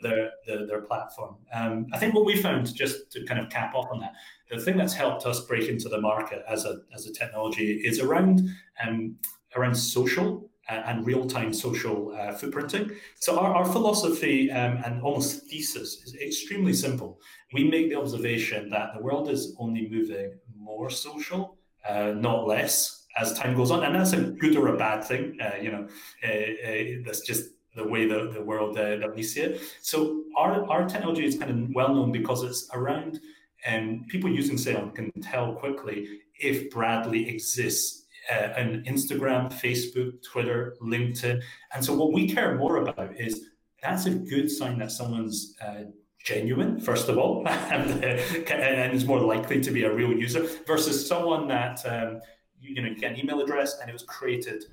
their 0.00 0.30
their, 0.46 0.66
their 0.66 0.80
platform. 0.82 1.36
Um, 1.52 1.86
I 1.92 1.98
think 1.98 2.14
what 2.14 2.24
we 2.24 2.40
found, 2.40 2.74
just 2.74 3.10
to 3.12 3.24
kind 3.24 3.40
of 3.40 3.50
cap 3.50 3.74
off 3.74 3.86
on 3.90 4.00
that, 4.00 4.12
the 4.50 4.60
thing 4.60 4.76
that's 4.76 4.94
helped 4.94 5.26
us 5.26 5.40
break 5.40 5.68
into 5.68 5.88
the 5.88 6.00
market 6.00 6.44
as 6.48 6.64
a 6.64 6.80
as 6.94 7.06
a 7.06 7.12
technology 7.12 7.80
is 7.84 8.00
around 8.00 8.48
um, 8.82 9.16
around 9.54 9.74
social 9.74 10.50
uh, 10.68 10.82
and 10.86 11.06
real 11.06 11.26
time 11.26 11.52
social 11.52 12.12
uh, 12.14 12.32
footprinting. 12.32 12.96
So 13.20 13.38
our, 13.38 13.54
our 13.54 13.64
philosophy 13.64 14.50
um, 14.50 14.78
and 14.84 15.02
almost 15.02 15.46
thesis 15.48 16.02
is 16.04 16.14
extremely 16.16 16.72
simple. 16.72 17.20
We 17.52 17.64
make 17.64 17.90
the 17.90 17.96
observation 17.96 18.70
that 18.70 18.94
the 18.94 19.02
world 19.02 19.28
is 19.28 19.54
only 19.58 19.88
moving 19.88 20.32
more 20.58 20.90
social, 20.90 21.56
uh, 21.88 22.12
not 22.16 22.46
less. 22.46 23.04
As 23.18 23.32
time 23.32 23.56
goes 23.56 23.70
on, 23.70 23.82
and 23.82 23.94
that's 23.94 24.12
a 24.12 24.20
good 24.20 24.56
or 24.56 24.68
a 24.68 24.76
bad 24.76 25.02
thing, 25.02 25.38
uh, 25.40 25.56
you 25.60 25.72
know. 25.72 25.88
Uh, 26.22 26.28
uh, 26.28 27.02
that's 27.04 27.20
just 27.20 27.50
the 27.74 27.86
way 27.86 28.06
the, 28.06 28.30
the 28.32 28.42
world 28.42 28.76
uh, 28.76 28.96
that 28.96 29.14
we 29.14 29.22
see 29.22 29.40
it. 29.40 29.62
So 29.80 30.24
our, 30.36 30.68
our 30.70 30.86
technology 30.86 31.24
is 31.24 31.38
kind 31.38 31.50
of 31.50 31.74
well 31.74 31.94
known 31.94 32.12
because 32.12 32.42
it's 32.42 32.68
around 32.74 33.20
and 33.66 34.00
um, 34.00 34.06
people 34.08 34.30
using 34.30 34.56
Seon 34.56 34.94
can 34.94 35.10
tell 35.20 35.54
quickly 35.54 36.20
if 36.38 36.70
Bradley 36.70 37.28
exists 37.28 38.04
uh, 38.30 38.48
on 38.56 38.84
Instagram, 38.86 39.52
Facebook, 39.52 40.22
Twitter, 40.22 40.76
LinkedIn. 40.80 41.40
And 41.74 41.84
so 41.84 41.94
what 41.94 42.12
we 42.12 42.28
care 42.28 42.56
more 42.56 42.76
about 42.78 43.16
is 43.16 43.46
that's 43.82 44.06
a 44.06 44.10
good 44.10 44.50
sign 44.50 44.78
that 44.78 44.92
someone's 44.92 45.56
uh, 45.64 45.84
genuine, 46.26 46.80
first 46.80 47.08
of 47.08 47.16
all, 47.16 47.46
and, 47.48 48.04
uh, 48.04 48.52
and 48.52 48.92
is 48.92 49.06
more 49.06 49.20
likely 49.20 49.60
to 49.60 49.70
be 49.70 49.84
a 49.84 49.94
real 49.94 50.12
user 50.12 50.46
versus 50.66 51.08
someone 51.08 51.46
that, 51.46 51.80
um, 51.86 52.20
you, 52.60 52.74
you, 52.74 52.82
know, 52.82 52.88
you 52.88 52.96
get 52.96 53.12
an 53.12 53.20
email 53.20 53.40
address 53.40 53.78
and 53.80 53.88
it 53.88 53.92
was 53.92 54.02
created. 54.02 54.64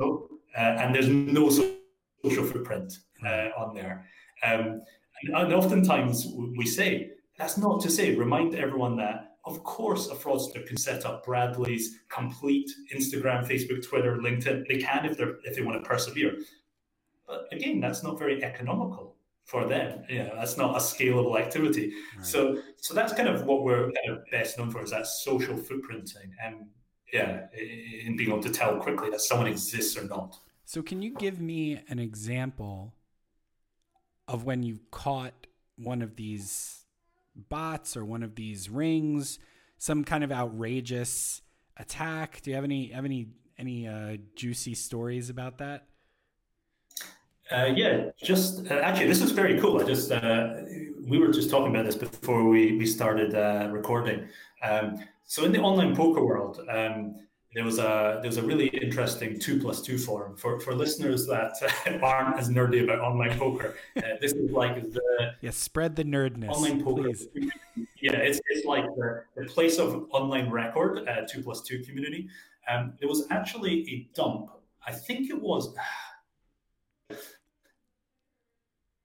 Uh, 0.00 0.22
and 0.56 0.94
there's 0.94 1.08
no 1.08 1.50
social 1.50 2.44
footprint 2.44 2.98
uh, 3.26 3.48
on 3.58 3.74
there. 3.74 4.06
Um, 4.42 4.80
and, 5.22 5.36
and 5.36 5.52
oftentimes 5.52 6.26
we 6.56 6.64
say, 6.64 7.10
that's 7.36 7.58
not 7.58 7.80
to 7.82 7.90
say, 7.90 8.14
remind 8.14 8.54
everyone 8.54 8.96
that, 8.96 9.36
of 9.44 9.62
course, 9.64 10.08
a 10.08 10.14
fraudster 10.14 10.66
can 10.66 10.76
set 10.76 11.04
up 11.04 11.24
Bradley's 11.24 12.00
complete 12.08 12.70
Instagram, 12.94 13.46
Facebook, 13.46 13.86
Twitter, 13.86 14.16
LinkedIn. 14.16 14.66
They 14.66 14.78
can 14.78 15.04
if, 15.04 15.16
they're, 15.16 15.36
if 15.44 15.56
they 15.56 15.62
want 15.62 15.82
to 15.82 15.88
persevere. 15.88 16.38
But 17.26 17.48
again, 17.52 17.80
that's 17.80 18.02
not 18.02 18.18
very 18.18 18.42
economical 18.42 19.17
for 19.48 19.64
them. 19.64 20.04
Yeah, 20.10 20.28
that's 20.34 20.58
not 20.58 20.76
a 20.76 20.78
scalable 20.78 21.40
activity. 21.40 21.94
Right. 22.16 22.26
So, 22.26 22.58
so 22.76 22.92
that's 22.92 23.14
kind 23.14 23.28
of 23.28 23.46
what 23.46 23.64
we're 23.64 23.90
kind 23.90 24.10
of 24.10 24.30
best 24.30 24.58
known 24.58 24.70
for 24.70 24.82
is 24.82 24.90
that 24.90 25.06
social 25.06 25.56
footprinting 25.56 26.30
and 26.44 26.66
yeah, 27.14 27.46
in 27.56 28.14
being 28.18 28.28
able 28.28 28.42
to 28.42 28.50
tell 28.50 28.76
quickly 28.76 29.08
that 29.08 29.22
someone 29.22 29.46
exists 29.46 29.96
or 29.96 30.04
not. 30.04 30.38
So, 30.66 30.82
can 30.82 31.00
you 31.00 31.14
give 31.14 31.40
me 31.40 31.80
an 31.88 31.98
example 31.98 32.92
of 34.28 34.44
when 34.44 34.62
you 34.62 34.80
caught 34.90 35.46
one 35.76 36.02
of 36.02 36.16
these 36.16 36.84
bots 37.34 37.96
or 37.96 38.04
one 38.04 38.22
of 38.22 38.34
these 38.34 38.68
rings, 38.68 39.38
some 39.78 40.04
kind 40.04 40.22
of 40.22 40.30
outrageous 40.30 41.40
attack? 41.78 42.42
Do 42.42 42.50
you 42.50 42.54
have 42.56 42.64
any 42.64 42.88
have 42.88 43.06
any 43.06 43.28
any 43.56 43.88
uh, 43.88 44.18
juicy 44.36 44.74
stories 44.74 45.30
about 45.30 45.56
that? 45.56 45.86
Uh, 47.50 47.72
yeah, 47.74 48.10
just 48.22 48.70
uh, 48.70 48.74
actually, 48.74 49.06
this 49.06 49.22
is 49.22 49.32
very 49.32 49.58
cool. 49.60 49.80
I 49.80 49.84
just 49.84 50.12
uh, 50.12 50.56
we 51.06 51.18
were 51.18 51.28
just 51.28 51.50
talking 51.50 51.74
about 51.74 51.86
this 51.86 51.96
before 51.96 52.44
we 52.44 52.76
we 52.76 52.86
started 52.86 53.34
uh, 53.34 53.68
recording. 53.70 54.28
Um, 54.62 54.98
so 55.24 55.44
in 55.44 55.52
the 55.52 55.60
online 55.60 55.96
poker 55.96 56.24
world, 56.24 56.60
um, 56.70 57.16
there 57.54 57.64
was 57.64 57.78
a 57.78 58.18
there 58.20 58.28
was 58.28 58.36
a 58.36 58.42
really 58.42 58.68
interesting 58.68 59.38
two 59.38 59.58
plus 59.58 59.80
two 59.80 59.96
forum 59.96 60.36
for 60.36 60.60
for 60.60 60.74
listeners 60.74 61.26
that 61.26 61.54
aren't 62.02 62.38
as 62.38 62.50
nerdy 62.50 62.84
about 62.84 63.00
online 63.00 63.38
poker. 63.38 63.74
Uh, 63.96 64.02
this 64.20 64.32
is 64.32 64.50
like 64.50 64.82
the 64.92 65.32
yeah, 65.40 65.50
spread 65.50 65.96
the 65.96 66.04
nerdness. 66.04 66.50
Online 66.50 66.84
poker, 66.84 67.04
please. 67.04 67.28
yeah, 68.02 68.12
it's 68.12 68.40
it's 68.50 68.66
like 68.66 68.84
the, 68.96 69.24
the 69.36 69.44
place 69.46 69.78
of 69.78 70.06
online 70.10 70.50
record 70.50 71.08
uh, 71.08 71.22
two 71.26 71.42
plus 71.42 71.62
two 71.62 71.82
community. 71.82 72.28
Um, 72.68 72.92
there 73.00 73.08
was 73.08 73.26
actually 73.30 73.88
a 73.90 74.08
dump. 74.14 74.50
I 74.86 74.92
think 74.92 75.30
it 75.30 75.40
was. 75.40 75.74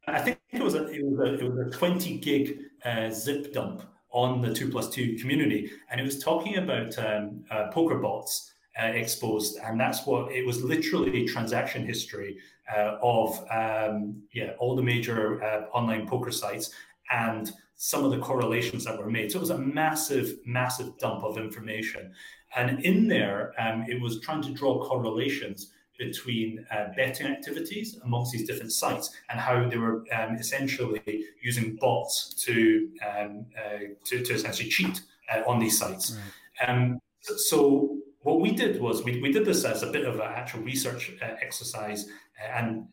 I 0.07 0.19
think 0.19 0.39
it 0.51 0.61
was 0.61 0.75
a 0.75 0.87
it 0.87 1.05
was 1.05 1.19
a, 1.19 1.33
it 1.35 1.49
was 1.49 1.67
a 1.67 1.77
twenty 1.77 2.17
gig 2.17 2.59
uh, 2.83 3.09
zip 3.09 3.53
dump 3.53 3.83
on 4.11 4.41
the 4.41 4.53
two 4.53 4.69
plus 4.69 4.89
two 4.89 5.15
community, 5.15 5.71
and 5.89 5.99
it 5.99 6.03
was 6.03 6.19
talking 6.19 6.57
about 6.57 6.97
um, 6.99 7.43
uh, 7.49 7.67
poker 7.71 7.99
bots 7.99 8.53
uh, 8.81 8.87
exposed, 8.87 9.57
and 9.63 9.79
that's 9.79 10.05
what 10.05 10.31
it 10.31 10.45
was. 10.45 10.63
Literally 10.63 11.25
transaction 11.25 11.85
history 11.85 12.37
uh, 12.75 12.97
of 13.01 13.39
um, 13.49 14.21
yeah 14.33 14.53
all 14.59 14.75
the 14.75 14.83
major 14.83 15.41
uh, 15.43 15.65
online 15.73 16.07
poker 16.07 16.31
sites 16.31 16.71
and 17.11 17.51
some 17.75 18.03
of 18.03 18.11
the 18.11 18.19
correlations 18.19 18.85
that 18.85 18.97
were 18.97 19.09
made. 19.09 19.31
So 19.31 19.37
it 19.37 19.41
was 19.41 19.49
a 19.49 19.57
massive, 19.57 20.37
massive 20.45 20.97
dump 20.97 21.23
of 21.23 21.37
information, 21.37 22.11
and 22.55 22.83
in 22.83 23.07
there, 23.07 23.53
um, 23.57 23.85
it 23.87 24.01
was 24.01 24.19
trying 24.19 24.41
to 24.43 24.51
draw 24.51 24.85
correlations 24.85 25.71
between 25.97 26.65
uh, 26.71 26.87
betting 26.95 27.27
activities 27.27 27.99
amongst 28.03 28.31
these 28.31 28.47
different 28.47 28.71
sites 28.71 29.11
and 29.29 29.39
how 29.39 29.67
they 29.69 29.77
were 29.77 30.03
um, 30.13 30.35
essentially 30.35 31.25
using 31.41 31.75
bots 31.75 32.33
to 32.45 32.89
um, 33.07 33.45
uh, 33.57 33.79
to, 34.05 34.23
to, 34.23 34.33
essentially 34.33 34.69
cheat 34.69 35.01
uh, 35.31 35.41
on 35.47 35.59
these 35.59 35.77
sites. 35.77 36.17
Right. 36.59 36.69
Um, 36.69 36.99
so 37.21 37.97
what 38.21 38.41
we 38.41 38.51
did 38.51 38.81
was 38.81 39.03
we, 39.03 39.21
we 39.21 39.31
did 39.31 39.45
this 39.45 39.63
as 39.65 39.83
a 39.83 39.91
bit 39.91 40.05
of 40.05 40.15
an 40.15 40.21
actual 40.21 40.61
research 40.61 41.11
uh, 41.21 41.35
exercise 41.41 42.07
and 42.55 42.87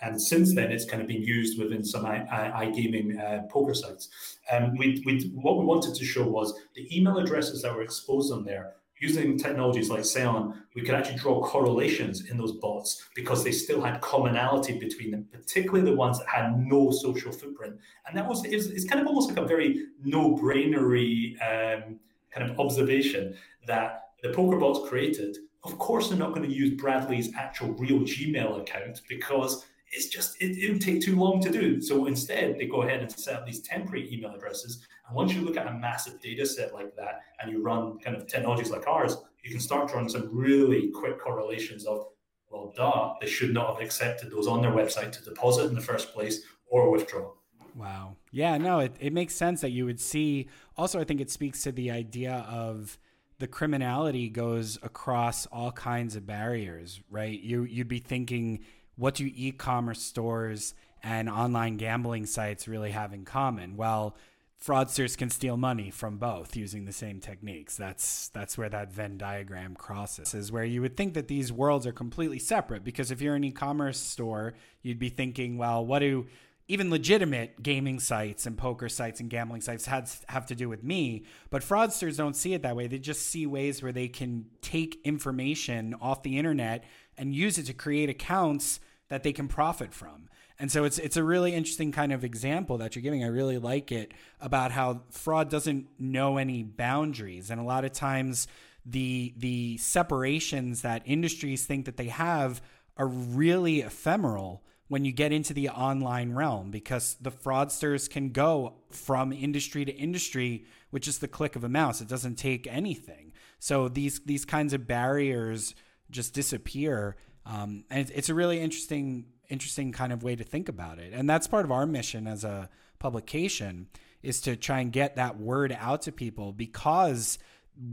and 0.00 0.20
since 0.20 0.54
then 0.54 0.72
it's 0.72 0.84
kind 0.84 1.00
of 1.00 1.06
been 1.06 1.22
used 1.22 1.58
within 1.58 1.84
some 1.84 2.04
iGaming 2.04 3.20
uh, 3.20 3.42
poker 3.48 3.72
sites. 3.72 4.08
Um, 4.50 4.76
we, 4.76 5.00
what 5.34 5.58
we 5.58 5.64
wanted 5.64 5.94
to 5.94 6.04
show 6.04 6.26
was 6.26 6.52
the 6.74 6.96
email 6.96 7.18
addresses 7.18 7.62
that 7.62 7.72
were 7.74 7.82
exposed 7.82 8.32
on 8.32 8.44
there 8.44 8.72
using 9.02 9.36
technologies 9.36 9.90
like 9.90 10.02
Seon, 10.02 10.54
we 10.76 10.82
could 10.82 10.94
actually 10.94 11.16
draw 11.16 11.42
correlations 11.42 12.30
in 12.30 12.36
those 12.38 12.52
bots 12.52 13.08
because 13.16 13.42
they 13.42 13.50
still 13.50 13.80
had 13.82 14.00
commonality 14.00 14.78
between 14.78 15.10
them, 15.10 15.26
particularly 15.32 15.84
the 15.90 15.96
ones 15.96 16.20
that 16.20 16.28
had 16.28 16.56
no 16.56 16.92
social 16.92 17.32
footprint. 17.32 17.74
And 18.06 18.16
that 18.16 18.28
was 18.28 18.44
it's, 18.44 18.66
it's 18.66 18.84
kind 18.84 19.00
of 19.00 19.08
almost 19.08 19.28
like 19.28 19.38
a 19.38 19.44
very 19.44 19.86
no-brainery 20.04 21.34
um, 21.42 21.98
kind 22.30 22.48
of 22.48 22.60
observation 22.60 23.34
that 23.66 24.10
the 24.22 24.30
poker 24.30 24.56
bots 24.56 24.88
created. 24.88 25.36
Of 25.64 25.78
course, 25.78 26.08
they're 26.08 26.18
not 26.18 26.32
going 26.34 26.48
to 26.48 26.54
use 26.54 26.80
Bradley's 26.80 27.34
actual 27.34 27.72
real 27.72 28.00
Gmail 28.00 28.60
account 28.60 29.02
because 29.08 29.66
it's 29.92 30.06
just 30.06 30.40
it, 30.40 30.56
it 30.56 30.72
would 30.72 30.80
take 30.80 31.02
too 31.02 31.16
long 31.16 31.40
to 31.42 31.50
do. 31.50 31.80
So 31.80 32.06
instead, 32.06 32.58
they 32.58 32.66
go 32.66 32.82
ahead 32.82 33.00
and 33.00 33.12
set 33.12 33.34
up 33.34 33.46
these 33.46 33.60
temporary 33.60 34.12
email 34.12 34.34
addresses. 34.34 34.86
And 35.06 35.14
once 35.14 35.34
you 35.34 35.42
look 35.42 35.56
at 35.56 35.66
a 35.66 35.74
massive 35.74 36.20
data 36.20 36.46
set 36.46 36.72
like 36.72 36.96
that 36.96 37.20
and 37.40 37.52
you 37.52 37.62
run 37.62 37.98
kind 37.98 38.16
of 38.16 38.26
technologies 38.26 38.70
like 38.70 38.86
ours, 38.86 39.18
you 39.44 39.50
can 39.50 39.60
start 39.60 39.88
drawing 39.88 40.08
some 40.08 40.30
really 40.32 40.90
quick 40.90 41.20
correlations 41.20 41.84
of, 41.84 42.06
well, 42.50 42.72
duh, 42.74 43.14
they 43.20 43.26
should 43.26 43.52
not 43.52 43.74
have 43.74 43.84
accepted 43.84 44.30
those 44.30 44.46
on 44.46 44.62
their 44.62 44.72
website 44.72 45.12
to 45.12 45.24
deposit 45.24 45.66
in 45.66 45.74
the 45.74 45.80
first 45.80 46.12
place 46.14 46.42
or 46.66 46.90
withdraw. 46.90 47.30
Wow. 47.74 48.16
Yeah, 48.30 48.58
no, 48.58 48.80
it, 48.80 48.94
it 49.00 49.12
makes 49.12 49.34
sense 49.34 49.60
that 49.60 49.70
you 49.70 49.84
would 49.84 50.00
see. 50.00 50.48
Also, 50.76 51.00
I 51.00 51.04
think 51.04 51.20
it 51.20 51.30
speaks 51.30 51.62
to 51.64 51.72
the 51.72 51.90
idea 51.90 52.46
of 52.48 52.98
the 53.38 53.46
criminality 53.46 54.28
goes 54.28 54.78
across 54.82 55.46
all 55.46 55.72
kinds 55.72 56.16
of 56.16 56.26
barriers, 56.26 57.00
right? 57.10 57.40
You 57.40 57.64
you'd 57.64 57.88
be 57.88 57.98
thinking 57.98 58.60
what 58.96 59.14
do 59.14 59.30
e-commerce 59.34 60.02
stores 60.02 60.74
and 61.02 61.28
online 61.28 61.76
gambling 61.76 62.26
sites 62.26 62.68
really 62.68 62.90
have 62.90 63.12
in 63.12 63.24
common? 63.24 63.76
Well, 63.76 64.16
fraudsters 64.64 65.18
can 65.18 65.30
steal 65.30 65.56
money 65.56 65.90
from 65.90 66.18
both 66.18 66.56
using 66.56 66.84
the 66.84 66.92
same 66.92 67.20
techniques. 67.20 67.76
That's 67.76 68.28
that's 68.28 68.56
where 68.56 68.68
that 68.68 68.92
Venn 68.92 69.18
diagram 69.18 69.74
crosses. 69.74 70.34
Is 70.34 70.52
where 70.52 70.64
you 70.64 70.80
would 70.82 70.96
think 70.96 71.14
that 71.14 71.28
these 71.28 71.52
worlds 71.52 71.86
are 71.86 71.92
completely 71.92 72.38
separate 72.38 72.84
because 72.84 73.10
if 73.10 73.20
you're 73.20 73.34
an 73.34 73.44
e-commerce 73.44 73.98
store, 73.98 74.54
you'd 74.82 74.98
be 74.98 75.08
thinking, 75.08 75.58
well, 75.58 75.84
what 75.84 75.98
do 76.00 76.26
even 76.68 76.90
legitimate 76.90 77.62
gaming 77.62 77.98
sites 77.98 78.46
and 78.46 78.56
poker 78.56 78.88
sites 78.88 79.20
and 79.20 79.28
gambling 79.28 79.60
sites 79.60 79.84
has, 79.86 80.24
have 80.28 80.46
to 80.46 80.54
do 80.54 80.68
with 80.68 80.82
me. 80.82 81.24
But 81.50 81.62
fraudsters 81.62 82.16
don't 82.16 82.36
see 82.36 82.54
it 82.54 82.62
that 82.62 82.76
way. 82.76 82.86
They 82.86 82.98
just 82.98 83.26
see 83.26 83.46
ways 83.46 83.82
where 83.82 83.92
they 83.92 84.08
can 84.08 84.46
take 84.62 85.00
information 85.04 85.94
off 86.00 86.22
the 86.22 86.38
internet 86.38 86.84
and 87.16 87.34
use 87.34 87.58
it 87.58 87.66
to 87.66 87.72
create 87.72 88.08
accounts 88.08 88.80
that 89.08 89.22
they 89.22 89.32
can 89.32 89.48
profit 89.48 89.92
from. 89.92 90.28
And 90.58 90.70
so 90.70 90.84
it's 90.84 90.98
it's 90.98 91.16
a 91.16 91.24
really 91.24 91.54
interesting 91.54 91.92
kind 91.92 92.12
of 92.12 92.24
example 92.24 92.78
that 92.78 92.94
you're 92.94 93.02
giving. 93.02 93.24
I 93.24 93.28
really 93.28 93.58
like 93.58 93.90
it 93.90 94.12
about 94.40 94.70
how 94.70 95.02
fraud 95.10 95.50
doesn't 95.50 95.88
know 95.98 96.36
any 96.36 96.62
boundaries, 96.62 97.50
and 97.50 97.60
a 97.60 97.64
lot 97.64 97.84
of 97.84 97.92
times 97.92 98.46
the 98.84 99.34
the 99.36 99.76
separations 99.78 100.82
that 100.82 101.02
industries 101.04 101.66
think 101.66 101.86
that 101.86 101.96
they 101.96 102.08
have 102.08 102.62
are 102.96 103.08
really 103.08 103.80
ephemeral 103.80 104.62
when 104.88 105.04
you 105.04 105.12
get 105.12 105.32
into 105.32 105.54
the 105.54 105.68
online 105.70 106.32
realm 106.32 106.70
because 106.70 107.16
the 107.20 107.30
fraudsters 107.30 108.10
can 108.10 108.28
go 108.28 108.74
from 108.90 109.32
industry 109.32 109.84
to 109.84 109.92
industry 109.92 110.64
with 110.90 111.02
just 111.02 111.20
the 111.20 111.28
click 111.28 111.56
of 111.56 111.64
a 111.64 111.68
mouse. 111.68 112.00
It 112.00 112.08
doesn't 112.08 112.36
take 112.36 112.66
anything. 112.66 113.32
So 113.58 113.88
these 113.88 114.20
these 114.20 114.44
kinds 114.44 114.72
of 114.74 114.86
barriers 114.86 115.74
just 116.12 116.34
disappear. 116.34 117.16
Um, 117.44 117.84
and 117.90 118.10
it's 118.14 118.28
a 118.28 118.34
really 118.34 118.60
interesting 118.60 119.26
interesting 119.48 119.92
kind 119.92 120.12
of 120.12 120.22
way 120.22 120.34
to 120.34 120.44
think 120.44 120.68
about 120.68 120.98
it. 120.98 121.12
And 121.12 121.28
that's 121.28 121.46
part 121.46 121.66
of 121.66 121.70
our 121.70 121.84
mission 121.84 122.26
as 122.26 122.42
a 122.42 122.70
publication 122.98 123.88
is 124.22 124.40
to 124.40 124.56
try 124.56 124.80
and 124.80 124.90
get 124.92 125.16
that 125.16 125.38
word 125.38 125.76
out 125.78 126.02
to 126.02 126.12
people 126.12 126.52
because 126.52 127.38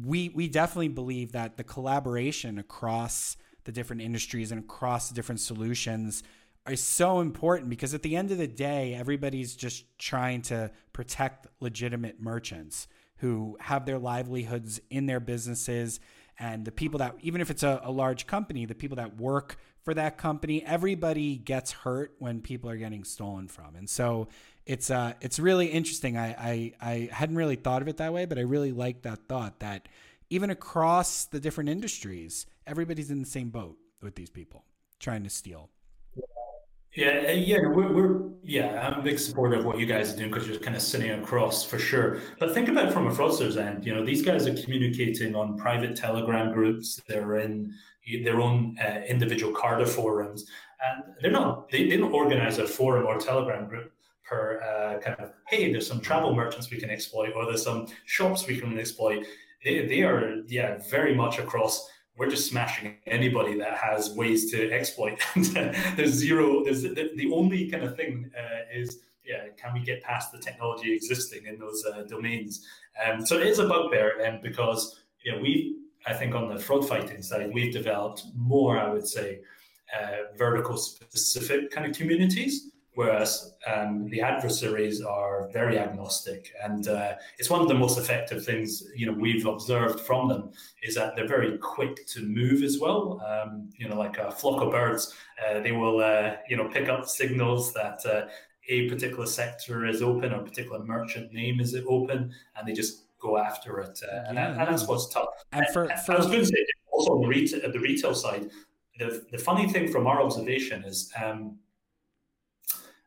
we 0.06 0.30
we 0.30 0.48
definitely 0.48 0.90
believe 0.90 1.32
that 1.32 1.58
the 1.58 1.64
collaboration 1.64 2.60
across 2.60 3.38
the 3.64 3.72
different 3.72 4.02
industries 4.02 4.52
and 4.52 4.64
across 4.64 5.10
the 5.10 5.16
different 5.16 5.42
solutions 5.42 6.24
is 6.70 6.84
so 6.84 7.20
important 7.20 7.70
because 7.70 7.94
at 7.94 8.04
the 8.04 8.16
end 8.16 8.32
of 8.32 8.38
the 8.38 8.48
day 8.48 8.94
everybody's 8.94 9.56
just 9.56 9.86
trying 9.98 10.42
to 10.42 10.70
protect 10.94 11.48
legitimate 11.60 12.22
merchants 12.22 12.88
who 13.18 13.58
have 13.60 13.86
their 13.86 14.00
livelihoods 14.00 14.80
in 14.90 15.06
their 15.06 15.20
businesses 15.20 16.00
and 16.40 16.66
the 16.66 16.72
people 16.72 17.00
that 17.00 17.16
even 17.22 17.42
if 17.42 17.52
it's 17.52 17.64
a, 17.64 17.82
a, 17.84 17.92
large 17.92 18.26
company 18.26 18.66
the 18.66 18.74
people 18.74 18.96
that 18.96 19.18
work 19.18 19.58
for 19.84 19.94
that 19.94 20.18
company 20.18 20.64
everybody 20.66 21.38
gets 21.38 21.72
hurt 21.72 22.16
when 22.20 22.42
people 22.42 22.70
are 22.70 22.78
getting 22.78 23.04
stolen 23.04 23.48
from. 23.48 23.76
And 23.76 23.90
so 23.90 24.30
it's 24.66 24.90
uh 24.90 25.14
it's 25.22 25.40
really 25.40 25.68
interesting. 25.68 26.18
I, 26.18 26.28
I 26.30 26.74
i 26.82 27.10
hadn't 27.12 27.36
really 27.36 27.56
thought 27.56 27.82
of 27.82 27.88
it 27.88 27.98
that 27.98 28.14
way 28.14 28.26
but 28.26 28.38
i 28.38 28.42
really 28.42 28.72
like 28.72 29.02
that 29.04 29.28
thought 29.28 29.60
that 29.60 29.88
even 30.30 30.50
across 30.50 31.26
the 31.26 31.40
different 31.40 31.70
industries 31.70 32.46
everybody's 32.66 33.12
in 33.12 33.20
the 33.20 33.28
same 33.28 33.50
boat 33.50 33.78
with 34.02 34.16
these 34.16 34.30
people 34.30 34.64
trying 35.00 35.24
to 35.24 35.30
steal 35.30 35.70
yeah, 36.96 37.26
uh, 37.28 37.32
yeah, 37.32 37.60
we're, 37.68 37.92
we're 37.94 38.30
yeah, 38.44 38.88
I'm 38.88 39.00
a 39.00 39.04
big 39.04 39.20
supporter 39.20 39.58
of 39.58 39.66
what 39.66 39.80
you 39.80 39.86
guys 39.86 40.14
are 40.14 40.18
doing 40.18 40.32
because 40.32 40.48
you're 40.48 40.58
kind 40.58 40.76
of 40.76 40.82
sitting 40.82 41.12
across 41.12 41.64
for 41.64 41.78
sure. 41.78 42.20
But 42.40 42.54
think 42.54 42.68
about 42.68 42.88
it 42.88 42.94
from 42.94 43.08
a 43.08 43.12
fraudster's 43.12 43.58
end. 43.58 43.86
You 43.86 43.94
know, 43.94 44.04
these 44.04 44.24
guys 44.24 44.48
are 44.48 44.56
communicating 44.56 45.36
on 45.36 45.58
private 45.58 45.96
Telegram 45.96 46.52
groups. 46.52 47.00
They're 47.08 47.38
in 47.38 47.74
their 48.24 48.42
own 48.42 48.76
uh, 48.84 49.02
individual 49.08 49.54
carding 49.54 49.86
forums, 49.86 50.46
and 50.84 51.14
they're 51.22 51.32
not. 51.32 51.70
They, 51.70 51.96
don't 51.96 52.12
organize 52.12 52.58
a 52.58 52.66
forum 52.68 53.06
or 53.06 53.20
Telegram 53.20 53.68
group 53.68 53.92
per 54.24 54.60
uh, 54.62 55.00
kind 55.00 55.20
of 55.20 55.32
hey, 55.48 55.72
there's 55.72 55.88
some 55.88 56.00
travel 56.00 56.34
merchants 56.34 56.72
we 56.72 56.78
can 56.78 56.90
exploit, 56.90 57.34
or 57.36 57.46
there's 57.46 57.64
some 57.64 57.88
shops 58.06 58.48
we 58.48 58.60
can 58.60 58.80
exploit. 58.80 59.26
They, 59.64 59.86
they 59.86 60.02
are 60.02 60.42
yeah 60.48 60.80
very 60.90 61.14
much 61.14 61.38
across 61.38 61.88
we're 62.20 62.30
just 62.30 62.50
smashing 62.50 62.98
anybody 63.08 63.58
that 63.58 63.76
has 63.76 64.12
ways 64.12 64.52
to 64.52 64.72
exploit. 64.72 65.18
there's 65.36 66.12
zero. 66.12 66.66
There's 66.66 66.84
the, 66.84 67.12
the 67.16 67.32
only 67.34 67.72
kind 67.72 67.84
of 67.84 67.96
thing 67.96 68.30
uh, 68.38 68.78
is 68.78 69.00
yeah, 69.26 69.48
can 69.58 69.74
we 69.74 69.80
get 69.80 70.04
past 70.04 70.32
the 70.32 70.38
technology 70.38 70.94
existing 70.94 71.46
in 71.46 71.58
those 71.58 71.84
uh, 71.86 72.04
domains? 72.04 72.66
Um, 73.04 73.26
so 73.26 73.38
it 73.38 73.48
is 73.48 73.60
a 73.60 73.68
bugbear, 73.68 74.20
and 74.22 74.36
um, 74.36 74.42
because 74.44 75.00
you 75.24 75.32
know 75.32 75.40
we, 75.40 75.78
I 76.06 76.14
think 76.14 76.36
on 76.36 76.54
the 76.54 76.60
fraud 76.60 76.88
fighting 76.88 77.22
side, 77.22 77.52
we've 77.54 77.72
developed 77.72 78.24
more, 78.36 78.78
I 78.78 78.90
would 78.92 79.08
say, 79.08 79.40
uh, 79.98 80.36
vertical 80.38 80.76
specific 80.76 81.72
kind 81.72 81.90
of 81.90 81.96
communities 81.96 82.72
whereas 83.00 83.54
um, 83.66 84.10
the 84.10 84.20
adversaries 84.20 85.02
are 85.02 85.48
very 85.54 85.80
agnostic. 85.80 86.52
And 86.62 86.86
uh, 86.90 87.14
it's 87.38 87.50
one 87.50 87.62
of 87.62 87.70
the 87.70 87.74
most 87.74 87.98
effective 87.98 88.44
things 88.44 88.84
you 88.94 89.06
know 89.06 89.14
we've 89.14 89.46
observed 89.46 90.02
from 90.02 90.28
them 90.28 90.52
is 90.84 90.96
that 90.96 91.16
they're 91.16 91.34
very 91.38 91.58
quick 91.60 92.06
to 92.08 92.20
move 92.22 92.62
as 92.62 92.78
well. 92.78 93.02
Um, 93.26 93.70
you 93.78 93.88
know, 93.88 93.98
like 93.98 94.18
a 94.18 94.30
flock 94.30 94.62
of 94.62 94.72
birds, 94.72 95.14
uh, 95.42 95.62
they 95.62 95.72
will 95.72 96.02
uh, 96.02 96.34
you 96.50 96.58
know 96.58 96.68
pick 96.68 96.90
up 96.90 97.08
signals 97.08 97.74
that. 97.74 98.00
Uh, 98.06 98.28
a 98.72 98.88
particular 98.88 99.26
sector 99.26 99.88
is 99.88 100.04
open 100.04 100.32
or 100.32 100.42
a 100.42 100.44
particular 100.44 100.78
merchant 100.86 101.34
name 101.34 101.60
is 101.60 101.76
open, 101.88 102.32
and 102.56 102.68
they 102.68 102.74
just 102.74 103.06
go 103.20 103.36
after 103.36 103.80
it. 103.80 104.00
Uh, 104.04 104.16
yeah, 104.16 104.30
and, 104.30 104.38
and 104.38 104.68
that's 104.68 104.86
what's 104.88 105.08
tough. 105.08 105.26
And 105.54 105.66
for, 105.74 105.90
for 106.06 106.12
I 106.12 106.18
was 106.18 106.28
going 106.28 106.42
to 106.42 106.46
say 106.46 106.66
also 106.92 107.14
on 107.16 107.22
the 107.22 107.28
retail, 107.28 107.72
the 107.72 107.80
retail 107.80 108.14
side, 108.14 108.52
the, 109.00 109.26
the 109.32 109.40
funny 109.40 109.68
thing 109.74 109.92
from 109.92 110.06
our 110.06 110.22
observation 110.22 110.84
is 110.84 111.12
um, 111.20 111.58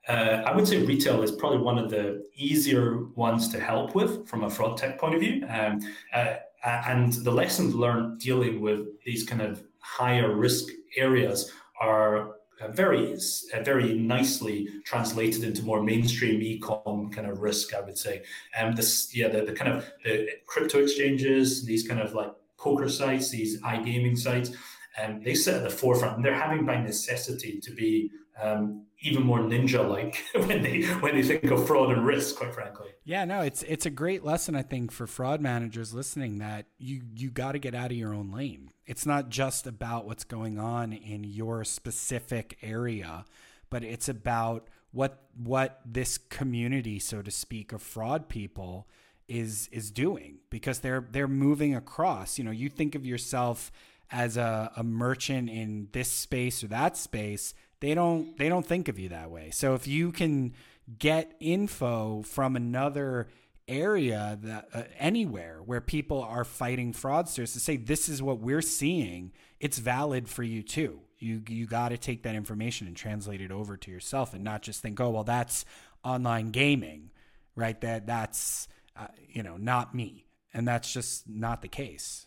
uh, 0.09 0.43
I 0.45 0.55
would 0.55 0.67
say 0.67 0.85
retail 0.85 1.23
is 1.23 1.33
probably 1.33 1.59
one 1.59 1.79
of 1.79 1.91
the 1.91 2.27
easier 2.35 3.05
ones 3.15 3.49
to 3.51 3.61
help 3.61 3.95
with 3.95 4.27
from 4.29 4.45
a 4.45 4.51
fraud 4.51 4.77
tech 4.77 4.99
point 4.99 5.15
of 5.15 5.21
view. 5.21 5.47
Um, 5.49 5.81
uh, 6.13 6.37
and 6.65 7.13
the 7.13 7.31
lessons 7.31 7.75
learned 7.75 8.21
dealing 8.21 8.61
with 8.61 9.03
these 9.05 9.25
kind 9.25 9.41
of 9.41 9.63
higher 9.81 10.35
risk 10.35 10.69
areas 10.97 11.53
are 11.81 12.37
uh, 12.61 12.69
very, 12.69 13.15
uh, 13.15 13.63
very 13.63 13.95
nicely 13.95 14.69
translated 14.85 15.43
into 15.45 15.63
more 15.63 15.83
mainstream 15.83 16.41
e-com 16.41 17.11
kind 17.11 17.27
of 17.27 17.41
risk. 17.41 17.75
I 17.75 17.81
would 17.81 17.99
say, 17.99 18.23
um, 18.59 18.75
this, 18.75 19.15
yeah, 19.15 19.29
the, 19.29 19.45
the 19.45 19.53
kind 19.53 19.73
of 19.73 19.91
the 20.05 20.29
crypto 20.47 20.83
exchanges, 20.83 21.65
these 21.65 21.87
kind 21.87 22.01
of 22.01 22.15
like 22.15 22.31
poker 22.57 22.89
sites, 22.89 23.31
these 23.31 23.61
iGaming 23.63 24.17
sites, 24.17 24.53
and 24.97 25.15
um, 25.15 25.23
they 25.23 25.35
sit 25.35 25.55
at 25.55 25.63
the 25.63 25.71
forefront, 25.71 26.17
and 26.17 26.25
they're 26.25 26.35
having 26.35 26.65
by 26.65 26.77
necessity 26.77 27.59
to 27.61 27.73
be 27.73 28.11
um, 28.41 28.85
even 29.03 29.25
more 29.25 29.41
ninja-like 29.41 30.25
when 30.35 30.63
they 30.63 30.83
when 30.83 31.15
they 31.15 31.23
think 31.23 31.45
of 31.51 31.67
fraud 31.67 31.91
and 31.93 32.07
risk. 32.07 32.37
Quite 32.37 32.55
frankly. 32.55 32.91
Yeah, 33.05 33.25
no, 33.25 33.43
it's 33.43 33.63
it's 33.65 33.87
a 33.87 33.91
great 33.91 34.25
lesson 34.25 34.55
I 34.55 34.63
think 34.63 34.93
for 34.93 35.07
fraud 35.07 35.41
managers 35.41 35.93
listening 35.93 36.39
that 36.39 36.67
you 36.79 37.03
you 37.15 37.31
got 37.31 37.53
to 37.53 37.59
get 37.59 37.75
out 37.75 37.91
of 37.91 37.97
your 37.97 38.15
own 38.15 38.31
lane. 38.31 38.71
It's 38.87 39.07
not 39.07 39.29
just 39.29 39.67
about 39.67 40.07
what's 40.07 40.25
going 40.25 40.59
on 40.59 40.93
in 40.93 41.25
your 41.25 41.65
specific 41.65 42.59
area, 42.63 43.25
but 43.71 43.85
it's 43.85 44.09
about 44.09 44.69
what 44.93 45.25
what 45.37 45.81
this 45.85 46.19
community, 46.19 46.99
so 46.99 47.23
to 47.23 47.31
speak, 47.31 47.73
of 47.73 47.83
fraud 47.83 48.29
people 48.29 48.89
is 49.29 49.69
is 49.73 49.91
doing 49.91 50.39
because 50.51 50.81
they're 50.81 51.07
they're 51.11 51.29
moving 51.29 51.75
across. 51.75 52.39
You 52.39 52.45
know, 52.45 52.51
you 52.51 52.69
think 52.69 52.95
of 52.95 53.05
yourself 53.05 53.73
as 54.11 54.37
a, 54.37 54.71
a 54.77 54.85
merchant 54.85 55.49
in 55.49 55.89
this 55.93 56.11
space 56.11 56.63
or 56.63 56.67
that 56.69 56.97
space 56.97 57.55
they 57.83 57.95
don't 57.95 58.39
they 58.39 58.49
don't 58.49 58.65
think 58.65 58.89
of 58.89 58.99
you 58.99 59.11
that 59.11 59.31
way. 59.31 59.51
So 59.51 59.75
if 59.75 59.87
you 59.87 60.13
can 60.13 60.55
get 60.99 61.35
info 61.41 62.23
from 62.23 62.55
another 62.57 63.27
area 63.67 64.39
that 64.43 64.69
uh, 64.73 64.83
anywhere 64.99 65.61
where 65.65 65.81
people 65.81 66.23
are 66.23 66.45
fighting 66.45 66.93
fraudsters 66.93 67.53
to 67.53 67.61
say 67.61 67.77
this 67.77 68.09
is 68.09 68.23
what 68.23 68.39
we're 68.39 68.63
seeing, 68.63 69.33
it's 69.61 69.79
valid 69.79 70.29
for 70.29 70.45
you 70.45 70.63
too. 70.63 71.01
You 71.19 71.43
you 71.49 71.67
got 71.67 71.89
to 71.89 71.99
take 71.99 72.23
that 72.23 72.37
information 72.37 72.87
and 72.87 72.97
translate 72.97 73.41
it 73.41 73.51
over 73.51 73.77
to 73.77 73.91
yourself 73.91 74.33
and 74.33 74.45
not 74.45 74.63
just 74.63 74.81
think, 74.81 75.01
"Oh, 75.01 75.11
well 75.11 75.25
that's 75.25 75.65
online 76.05 76.51
gaming." 76.51 77.11
Right? 77.57 77.79
That 77.81 78.07
that's 78.07 78.69
uh, 78.97 79.09
you 79.29 79.43
know, 79.43 79.57
not 79.57 79.93
me. 79.93 80.27
And 80.55 80.69
that's 80.69 80.93
just 80.93 81.29
not 81.29 81.63
the 81.63 81.69
case. 81.69 82.27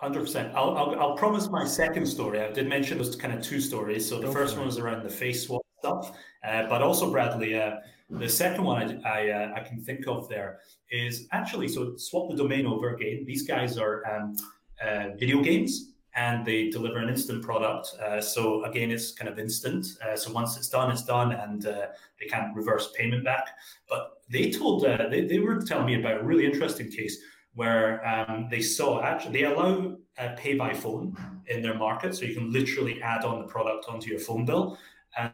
Hundred 0.00 0.20
percent. 0.20 0.54
I'll, 0.54 0.76
I'll, 0.76 1.00
I'll 1.00 1.16
promise 1.16 1.48
my 1.48 1.64
second 1.64 2.04
story. 2.06 2.40
I 2.40 2.50
did 2.50 2.68
mention 2.68 2.98
those 2.98 3.16
kind 3.16 3.32
of 3.32 3.42
two 3.42 3.60
stories. 3.60 4.06
So 4.06 4.18
the 4.18 4.26
Go 4.26 4.32
first 4.32 4.56
one 4.56 4.66
was 4.66 4.78
around 4.78 5.02
the 5.02 5.08
face 5.08 5.46
swap 5.46 5.62
stuff, 5.78 6.12
uh, 6.46 6.66
but 6.68 6.82
also 6.82 7.10
Bradley. 7.10 7.58
Uh, 7.58 7.76
the 8.10 8.28
second 8.28 8.64
one 8.64 9.02
I 9.04 9.08
I, 9.08 9.30
uh, 9.30 9.52
I, 9.56 9.60
can 9.60 9.82
think 9.82 10.06
of 10.06 10.28
there 10.28 10.60
is 10.90 11.26
actually 11.32 11.68
so 11.68 11.96
swap 11.96 12.30
the 12.30 12.36
domain 12.36 12.66
over 12.66 12.94
again. 12.94 13.24
These 13.26 13.46
guys 13.48 13.78
are 13.78 14.02
um, 14.06 14.36
uh, 14.84 15.16
video 15.18 15.42
games 15.42 15.92
and 16.14 16.44
they 16.44 16.68
deliver 16.68 16.98
an 16.98 17.08
instant 17.08 17.42
product. 17.42 17.88
Uh, 18.00 18.20
so 18.20 18.64
again, 18.64 18.90
it's 18.90 19.12
kind 19.12 19.30
of 19.30 19.38
instant. 19.38 19.86
Uh, 20.06 20.14
so 20.14 20.30
once 20.30 20.56
it's 20.56 20.68
done, 20.68 20.90
it's 20.90 21.04
done, 21.04 21.32
and 21.32 21.62
they 21.62 22.26
can't 22.28 22.54
reverse 22.54 22.92
payment 22.96 23.24
back. 23.24 23.48
But 23.88 24.22
they 24.30 24.50
told 24.50 24.82
they, 24.82 25.26
they 25.26 25.38
were 25.38 25.60
telling 25.62 25.86
me 25.86 25.98
about 25.98 26.20
a 26.20 26.24
really 26.24 26.46
interesting 26.46 26.90
case 26.90 27.18
where 27.56 28.06
um, 28.06 28.48
they 28.50 28.60
saw 28.60 29.02
actually 29.02 29.32
they 29.32 29.44
allow 29.44 29.96
uh, 30.18 30.28
pay 30.36 30.54
by 30.54 30.72
phone 30.72 31.16
in 31.48 31.62
their 31.62 31.74
market, 31.74 32.14
so 32.14 32.24
you 32.24 32.34
can 32.34 32.52
literally 32.52 33.02
add 33.02 33.24
on 33.24 33.40
the 33.40 33.48
product 33.48 33.86
onto 33.88 34.08
your 34.08 34.20
phone 34.20 34.44
bill. 34.44 34.78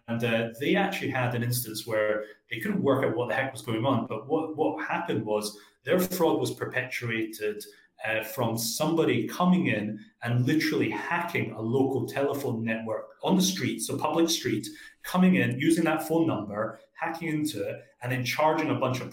And 0.08 0.22
uh, 0.24 0.50
they 0.61 0.76
actually 0.76 1.11
had 1.11 1.35
an 1.35 1.42
instance 1.42 1.87
where 1.87 2.24
they 2.48 2.61
couldn't 2.61 2.80
work 2.80 3.04
out 3.04 3.16
what 3.16 3.28
the 3.28 3.35
heck 3.35 3.52
was 3.52 3.62
going 3.62 3.85
on. 3.85 4.06
But 4.06 4.28
what 4.28 4.56
what 4.56 4.87
happened 4.87 5.24
was 5.26 5.58
their 5.85 5.98
fraud 5.98 6.38
was 6.38 6.52
perpetuated 6.52 7.64
uh, 8.06 8.22
from 8.22 8.56
somebody 8.56 9.26
coming 9.26 9.66
in 9.66 9.98
and 10.22 10.46
literally 10.46 10.90
hacking 10.90 11.52
a 11.52 11.61
local 11.61 12.06
telephone 12.06 12.64
network 12.64 13.06
on 13.24 13.37
the 13.37 13.42
street, 13.42 13.80
so 13.80 13.96
public 13.96 14.28
street, 14.28 14.66
coming 15.02 15.37
in 15.37 15.58
using 15.58 15.85
that 15.85 16.06
phone 16.06 16.26
number, 16.26 16.78
hacking 16.94 17.28
into 17.28 17.68
it, 17.68 17.76
and 18.02 18.12
then 18.12 18.24
charging 18.24 18.70
a 18.70 18.74
bunch 18.74 19.00
of 19.00 19.12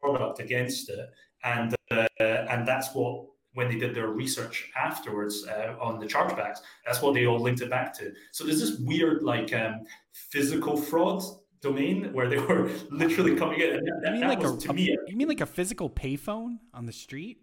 product 0.00 0.40
against 0.40 0.90
it 0.90 1.08
and 1.44 1.74
uh, 1.90 2.06
and 2.20 2.66
that's 2.66 2.94
what 2.94 3.26
when 3.54 3.68
they 3.68 3.76
did 3.76 3.94
their 3.94 4.08
research 4.08 4.70
afterwards 4.76 5.46
uh, 5.46 5.74
on 5.80 5.98
the 5.98 6.06
chargebacks, 6.06 6.58
that's 6.86 7.02
what 7.02 7.14
they 7.14 7.26
all 7.26 7.40
linked 7.40 7.60
it 7.62 7.70
back 7.70 7.92
to. 7.98 8.12
So 8.30 8.44
there's 8.44 8.60
this 8.60 8.78
weird 8.78 9.22
like 9.22 9.52
um, 9.52 9.80
physical 10.12 10.76
fraud 10.76 11.22
domain 11.60 12.12
where 12.12 12.28
they 12.28 12.38
were 12.48 12.70
literally 12.90 13.36
coming 13.36 13.60
in. 13.60 13.84
That, 14.02 14.14
you 14.14 14.20
mean 14.20 14.28
like 14.28 14.44
a, 14.44 14.56
to 14.56 14.70
a, 14.70 14.72
me, 14.72 14.96
you 15.08 15.16
mean 15.16 15.28
like 15.28 15.40
a 15.40 15.46
physical 15.46 15.90
payphone 15.90 16.58
on 16.72 16.86
the 16.86 16.92
street? 16.92 17.38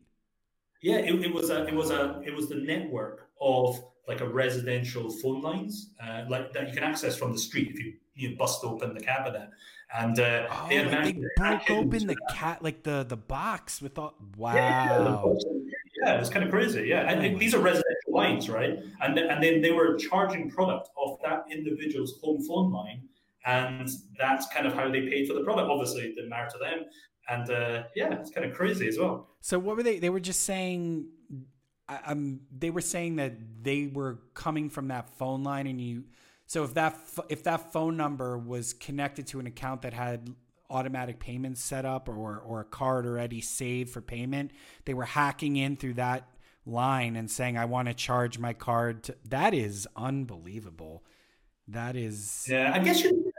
Yeah, 0.81 0.97
it, 0.97 1.13
it, 1.25 1.33
was 1.33 1.49
a 1.49 1.65
it 1.65 1.73
was 1.73 1.89
a 1.89 2.21
it 2.25 2.33
was 2.33 2.49
the 2.49 2.55
network 2.55 3.29
of 3.41 3.83
like 4.07 4.21
a 4.21 4.27
residential 4.27 5.09
phone 5.09 5.41
lines, 5.41 5.89
uh, 6.01 6.23
like 6.29 6.53
that 6.53 6.67
you 6.67 6.73
can 6.73 6.83
access 6.83 7.17
from 7.17 7.33
the 7.33 7.37
street 7.37 7.69
if 7.71 7.79
you 7.79 7.93
you 8.15 8.35
bust 8.37 8.63
open 8.63 8.93
the 8.93 8.99
cabinet. 8.99 9.49
And 9.95 10.19
uh, 10.19 10.47
oh, 10.51 10.67
they, 10.67 10.85
like 10.85 11.15
they 11.15 11.23
broke 11.37 11.69
open 11.69 12.07
the 12.07 12.17
cat, 12.29 12.61
like 12.61 12.83
the 12.83 13.05
the 13.07 13.15
box 13.15 13.81
with 13.81 13.97
all. 13.97 14.15
Wow. 14.35 14.53
Yeah, 14.53 15.23
yeah 16.03 16.19
it's 16.19 16.29
kind 16.29 16.43
of 16.43 16.51
crazy. 16.51 16.87
Yeah, 16.87 17.09
and 17.09 17.35
oh 17.35 17.39
these 17.39 17.55
are 17.55 17.59
residential 17.59 18.11
lines, 18.11 18.49
right? 18.49 18.79
And 19.01 19.17
and 19.17 19.41
then 19.41 19.61
they 19.61 19.71
were 19.71 19.95
charging 19.95 20.49
product 20.49 20.89
off 20.97 21.21
that 21.23 21.45
individual's 21.49 22.19
home 22.21 22.43
phone 22.43 22.71
line, 22.71 23.03
and 23.45 23.89
that's 24.19 24.47
kind 24.47 24.67
of 24.67 24.73
how 24.73 24.91
they 24.91 25.07
paid 25.07 25.27
for 25.27 25.33
the 25.33 25.41
product. 25.41 25.69
Obviously, 25.69 26.01
it 26.01 26.15
didn't 26.15 26.29
matter 26.29 26.49
to 26.51 26.57
them. 26.57 26.85
And 27.29 27.49
uh, 27.49 27.83
yeah, 27.95 28.13
it's 28.13 28.29
kind 28.29 28.45
of 28.45 28.53
crazy 28.55 28.87
as 28.87 28.97
well. 28.97 29.29
So 29.39 29.57
what 29.57 29.77
were 29.77 29.83
they? 29.83 29.99
They 29.99 30.09
were 30.09 30.19
just 30.19 30.43
saying. 30.43 31.07
Um, 32.05 32.41
they 32.51 32.69
were 32.69 32.81
saying 32.81 33.15
that 33.15 33.35
they 33.61 33.87
were 33.87 34.19
coming 34.33 34.69
from 34.69 34.89
that 34.89 35.09
phone 35.17 35.43
line, 35.43 35.67
and 35.67 35.79
you 35.79 36.03
so 36.47 36.63
if 36.63 36.73
that 36.73 36.97
if 37.29 37.43
that 37.43 37.71
phone 37.71 37.97
number 37.97 38.37
was 38.37 38.73
connected 38.73 39.27
to 39.27 39.39
an 39.39 39.47
account 39.47 39.83
that 39.83 39.93
had 39.93 40.33
automatic 40.69 41.19
payments 41.19 41.63
set 41.63 41.85
up 41.85 42.09
or 42.09 42.39
or 42.39 42.61
a 42.61 42.65
card 42.65 43.05
already 43.05 43.41
saved 43.41 43.91
for 43.91 44.01
payment, 44.01 44.51
they 44.85 44.93
were 44.93 45.05
hacking 45.05 45.57
in 45.57 45.75
through 45.75 45.95
that 45.95 46.27
line 46.65 47.15
and 47.15 47.29
saying 47.29 47.57
I 47.57 47.65
want 47.65 47.89
to 47.89 47.93
charge 47.93 48.39
my 48.39 48.53
card. 48.53 49.03
To, 49.03 49.15
that 49.25 49.53
is 49.53 49.87
unbelievable. 49.95 51.03
That 51.67 51.97
is 51.97 52.45
Yeah, 52.49 52.71
I 52.73 52.79
guess 52.79 53.03
you 53.03 53.31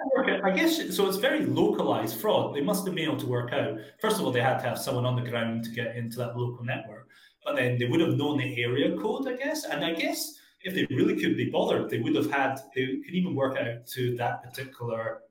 I 0.44 0.50
guess 0.50 0.94
so. 0.94 1.08
It's 1.08 1.16
very 1.16 1.46
localized 1.46 2.20
fraud. 2.20 2.54
They 2.54 2.60
must 2.60 2.84
have 2.84 2.94
been 2.94 3.04
able 3.04 3.16
to 3.18 3.26
work 3.26 3.52
out. 3.52 3.78
First 4.00 4.18
of 4.18 4.26
all, 4.26 4.32
they 4.32 4.40
had 4.40 4.58
to 4.58 4.68
have 4.68 4.78
someone 4.78 5.06
on 5.06 5.16
the 5.16 5.28
ground 5.28 5.64
to 5.64 5.70
get 5.70 5.96
into 5.96 6.18
that 6.18 6.36
local 6.36 6.64
network, 6.64 7.08
but 7.44 7.56
then 7.56 7.78
they 7.78 7.86
would 7.86 8.00
have 8.00 8.16
known 8.16 8.38
the 8.38 8.62
area 8.62 8.96
code, 8.96 9.26
I 9.26 9.36
guess. 9.36 9.64
And 9.64 9.84
I 9.84 9.94
guess 9.94 10.37
if 10.62 10.74
they 10.74 10.86
really 10.94 11.20
could 11.20 11.36
be 11.36 11.50
bothered, 11.50 11.88
they 11.88 12.00
would 12.00 12.14
have 12.14 12.30
had, 12.30 12.60
they 12.74 12.86
could 12.86 13.14
even 13.14 13.34
work 13.34 13.56
out 13.58 13.86
to 13.86 14.16
that 14.16 14.42
particular 14.42 15.22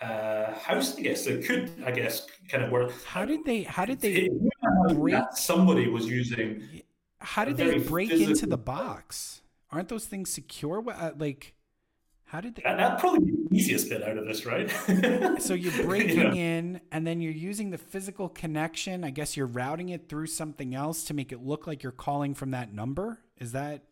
uh, 0.00 0.52
house, 0.54 0.96
I 0.96 1.02
guess. 1.02 1.26
It 1.26 1.44
could, 1.44 1.70
I 1.84 1.90
guess, 1.90 2.26
kind 2.48 2.64
of 2.64 2.70
work. 2.70 2.92
How 3.04 3.24
did 3.24 3.44
they, 3.44 3.62
how 3.62 3.84
did 3.84 4.00
they 4.00 4.30
break? 4.94 5.22
Somebody 5.34 5.88
was 5.88 6.06
using. 6.06 6.82
How 7.20 7.44
did 7.44 7.56
they 7.56 7.78
break 7.78 8.10
physical... 8.10 8.32
into 8.32 8.46
the 8.46 8.58
box? 8.58 9.42
Aren't 9.70 9.88
those 9.88 10.06
things 10.06 10.30
secure? 10.30 10.84
Uh, 10.88 11.12
like, 11.16 11.54
how 12.24 12.40
did 12.40 12.56
they? 12.56 12.62
That, 12.62 12.78
that'd 12.78 12.98
probably 12.98 13.20
be 13.20 13.32
the 13.32 13.56
easiest 13.56 13.88
bit 13.90 14.02
out 14.02 14.18
of 14.18 14.26
this, 14.26 14.44
right? 14.44 14.70
so 15.40 15.54
you're 15.54 15.84
breaking 15.86 16.36
in, 16.36 16.80
and 16.90 17.06
then 17.06 17.20
you're 17.20 17.32
using 17.32 17.70
the 17.70 17.78
physical 17.78 18.28
connection. 18.28 19.04
I 19.04 19.10
guess 19.10 19.36
you're 19.36 19.46
routing 19.46 19.90
it 19.90 20.08
through 20.08 20.26
something 20.26 20.74
else 20.74 21.04
to 21.04 21.14
make 21.14 21.30
it 21.30 21.42
look 21.44 21.66
like 21.66 21.82
you're 21.82 21.92
calling 21.92 22.34
from 22.34 22.50
that 22.50 22.72
number. 22.72 23.20
Is 23.38 23.52
that? 23.52 23.82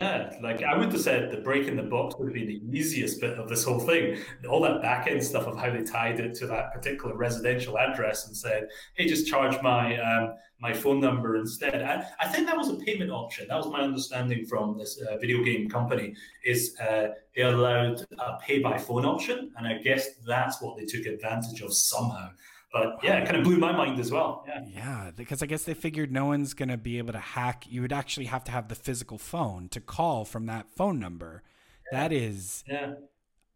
Yeah, 0.00 0.32
like 0.40 0.62
I 0.62 0.78
would 0.78 0.90
have 0.92 1.00
said 1.02 1.30
the 1.30 1.42
break 1.42 1.68
in 1.68 1.76
the 1.76 1.82
box 1.82 2.14
would 2.16 2.28
have 2.28 2.34
been 2.34 2.46
the 2.46 2.62
easiest 2.78 3.20
bit 3.20 3.38
of 3.38 3.50
this 3.50 3.64
whole 3.64 3.78
thing. 3.78 4.16
All 4.48 4.62
that 4.62 4.80
back 4.80 5.06
end 5.06 5.22
stuff 5.22 5.46
of 5.46 5.58
how 5.58 5.70
they 5.70 5.82
tied 5.82 6.20
it 6.20 6.34
to 6.36 6.46
that 6.46 6.72
particular 6.72 7.14
residential 7.14 7.78
address 7.78 8.26
and 8.26 8.34
said, 8.34 8.68
hey, 8.94 9.06
just 9.06 9.26
charge 9.26 9.60
my 9.60 9.98
um, 10.00 10.32
my 10.58 10.72
phone 10.72 11.00
number 11.00 11.36
instead. 11.36 11.82
I, 11.82 12.06
I, 12.18 12.28
think 12.28 12.46
that 12.46 12.56
was 12.56 12.70
a 12.70 12.76
payment 12.76 13.10
option. 13.10 13.46
That 13.48 13.56
was 13.56 13.66
my 13.66 13.80
understanding 13.80 14.46
from 14.46 14.78
this 14.78 15.00
uh, 15.02 15.18
video 15.18 15.44
game 15.44 15.68
company 15.68 16.14
is 16.44 16.76
uh, 16.80 17.08
they 17.36 17.42
allowed 17.42 18.00
a 18.18 18.38
pay 18.40 18.58
by 18.58 18.78
phone 18.78 19.04
option. 19.04 19.52
And 19.56 19.66
I 19.66 19.78
guess 19.82 20.16
that's 20.26 20.62
what 20.62 20.78
they 20.78 20.84
took 20.84 21.06
advantage 21.06 21.60
of 21.60 21.74
somehow. 21.74 22.30
But 22.72 23.00
yeah, 23.02 23.16
it 23.16 23.24
kind 23.24 23.36
of 23.36 23.42
blew 23.42 23.58
my 23.58 23.72
mind 23.72 23.98
as 23.98 24.12
well. 24.12 24.44
Yeah. 24.46 24.64
Yeah, 24.68 25.10
because 25.16 25.42
I 25.42 25.46
guess 25.46 25.64
they 25.64 25.74
figured 25.74 26.12
no 26.12 26.26
one's 26.26 26.54
going 26.54 26.68
to 26.68 26.76
be 26.76 26.98
able 26.98 27.12
to 27.12 27.18
hack. 27.18 27.64
You 27.68 27.82
would 27.82 27.92
actually 27.92 28.26
have 28.26 28.44
to 28.44 28.52
have 28.52 28.68
the 28.68 28.76
physical 28.76 29.18
phone 29.18 29.68
to 29.70 29.80
call 29.80 30.24
from 30.24 30.46
that 30.46 30.66
phone 30.76 31.00
number. 31.00 31.42
Yeah. 31.90 32.00
That 32.00 32.12
is 32.12 32.64
yeah. 32.68 32.92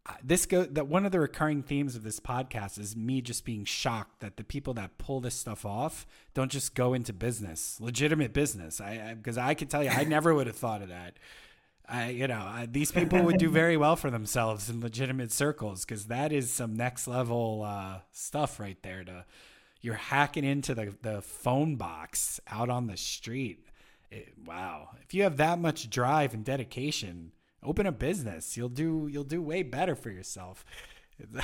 Uh, 0.07 0.13
this 0.23 0.45
go 0.45 0.63
that 0.65 0.87
one 0.87 1.03
of 1.05 1.11
the 1.11 1.19
recurring 1.19 1.63
themes 1.63 1.95
of 1.95 2.03
this 2.03 2.19
podcast 2.19 2.77
is 2.77 2.95
me 2.95 3.21
just 3.21 3.43
being 3.43 3.65
shocked 3.65 4.19
that 4.19 4.37
the 4.37 4.43
people 4.43 4.73
that 4.73 4.99
pull 4.99 5.19
this 5.19 5.33
stuff 5.33 5.65
off 5.65 6.05
don't 6.35 6.51
just 6.51 6.75
go 6.75 6.93
into 6.93 7.11
business, 7.11 7.79
legitimate 7.81 8.31
business. 8.31 8.79
I 8.79 9.15
because 9.15 9.37
I, 9.37 9.49
I 9.49 9.53
can 9.55 9.67
tell 9.67 9.83
you, 9.83 9.89
I 9.89 10.03
never 10.03 10.35
would 10.35 10.45
have 10.45 10.57
thought 10.57 10.83
of 10.83 10.89
that. 10.89 11.17
I, 11.87 12.09
you 12.09 12.27
know, 12.27 12.43
I, 12.45 12.67
these 12.69 12.91
people 12.91 13.21
would 13.23 13.37
do 13.37 13.49
very 13.49 13.77
well 13.77 13.95
for 13.95 14.09
themselves 14.09 14.69
in 14.69 14.81
legitimate 14.81 15.31
circles 15.31 15.85
because 15.85 16.05
that 16.05 16.31
is 16.31 16.51
some 16.51 16.75
next 16.75 17.07
level 17.07 17.63
uh, 17.65 17.99
stuff 18.11 18.59
right 18.59 18.77
there. 18.81 19.03
To 19.03 19.25
you're 19.81 19.95
hacking 19.95 20.43
into 20.43 20.73
the 20.73 20.95
the 21.01 21.21
phone 21.21 21.75
box 21.75 22.39
out 22.47 22.69
on 22.69 22.87
the 22.87 22.97
street. 22.97 23.67
It, 24.11 24.33
wow, 24.45 24.89
if 25.03 25.13
you 25.13 25.23
have 25.23 25.37
that 25.37 25.59
much 25.59 25.89
drive 25.89 26.33
and 26.33 26.43
dedication, 26.43 27.31
open 27.63 27.85
a 27.85 27.91
business. 27.91 28.57
You'll 28.57 28.69
do 28.69 29.07
you'll 29.11 29.23
do 29.23 29.41
way 29.41 29.63
better 29.63 29.95
for 29.95 30.09
yourself. 30.09 30.65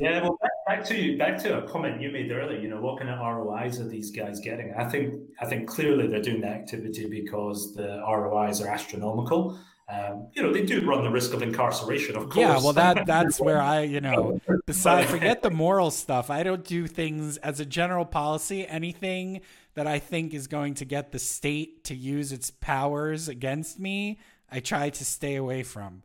yeah, 0.00 0.22
well, 0.22 0.38
back, 0.70 0.84
to 0.86 1.18
back 1.18 1.38
to 1.42 1.58
a 1.58 1.62
comment 1.68 2.00
you 2.00 2.10
made 2.10 2.30
earlier. 2.30 2.58
You 2.58 2.68
know, 2.68 2.80
what 2.80 2.98
kind 2.98 3.10
of 3.10 3.18
ROIs 3.18 3.80
are 3.80 3.88
these 3.88 4.10
guys 4.10 4.40
getting? 4.40 4.72
I 4.76 4.84
think 4.84 5.14
I 5.40 5.46
think 5.46 5.68
clearly 5.68 6.06
they're 6.06 6.22
doing 6.22 6.40
the 6.40 6.48
activity 6.48 7.08
because 7.08 7.74
the 7.74 8.02
ROIs 8.06 8.60
are 8.60 8.68
astronomical. 8.68 9.58
Um, 9.88 10.28
you 10.34 10.42
know, 10.42 10.52
they 10.52 10.64
do 10.64 10.86
run 10.86 11.02
the 11.02 11.10
risk 11.10 11.34
of 11.34 11.42
incarceration, 11.42 12.16
of 12.16 12.28
course. 12.28 12.36
Yeah, 12.36 12.58
well, 12.58 12.72
that 12.74 13.06
that's 13.06 13.40
where 13.46 13.60
I, 13.60 13.80
you 13.80 14.00
know, 14.00 14.40
besides 14.66 15.10
forget 15.10 15.42
the 15.42 15.50
moral 15.64 15.90
stuff. 15.90 16.30
I 16.30 16.44
don't 16.44 16.64
do 16.64 16.86
things 16.86 17.36
as 17.38 17.58
a 17.58 17.66
general 17.66 18.04
policy. 18.04 18.66
Anything 18.66 19.40
that 19.74 19.86
I 19.86 19.98
think 19.98 20.32
is 20.32 20.46
going 20.46 20.74
to 20.74 20.84
get 20.84 21.10
the 21.10 21.18
state 21.18 21.84
to 21.84 21.94
use 21.94 22.30
its 22.30 22.50
powers 22.50 23.28
against 23.28 23.80
me, 23.80 24.20
I 24.50 24.60
try 24.60 24.90
to 24.90 25.04
stay 25.04 25.34
away 25.34 25.64
from. 25.64 26.02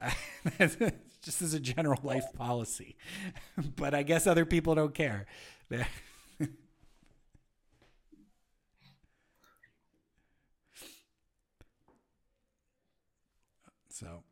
just 1.28 1.42
as 1.42 1.52
a 1.52 1.60
general 1.60 2.00
life 2.02 2.24
policy. 2.32 2.96
but 3.76 3.92
I 3.94 4.02
guess 4.02 4.26
other 4.26 4.46
people 4.46 4.74
don't 4.74 4.94
care. 4.94 5.26
so, 13.90 14.22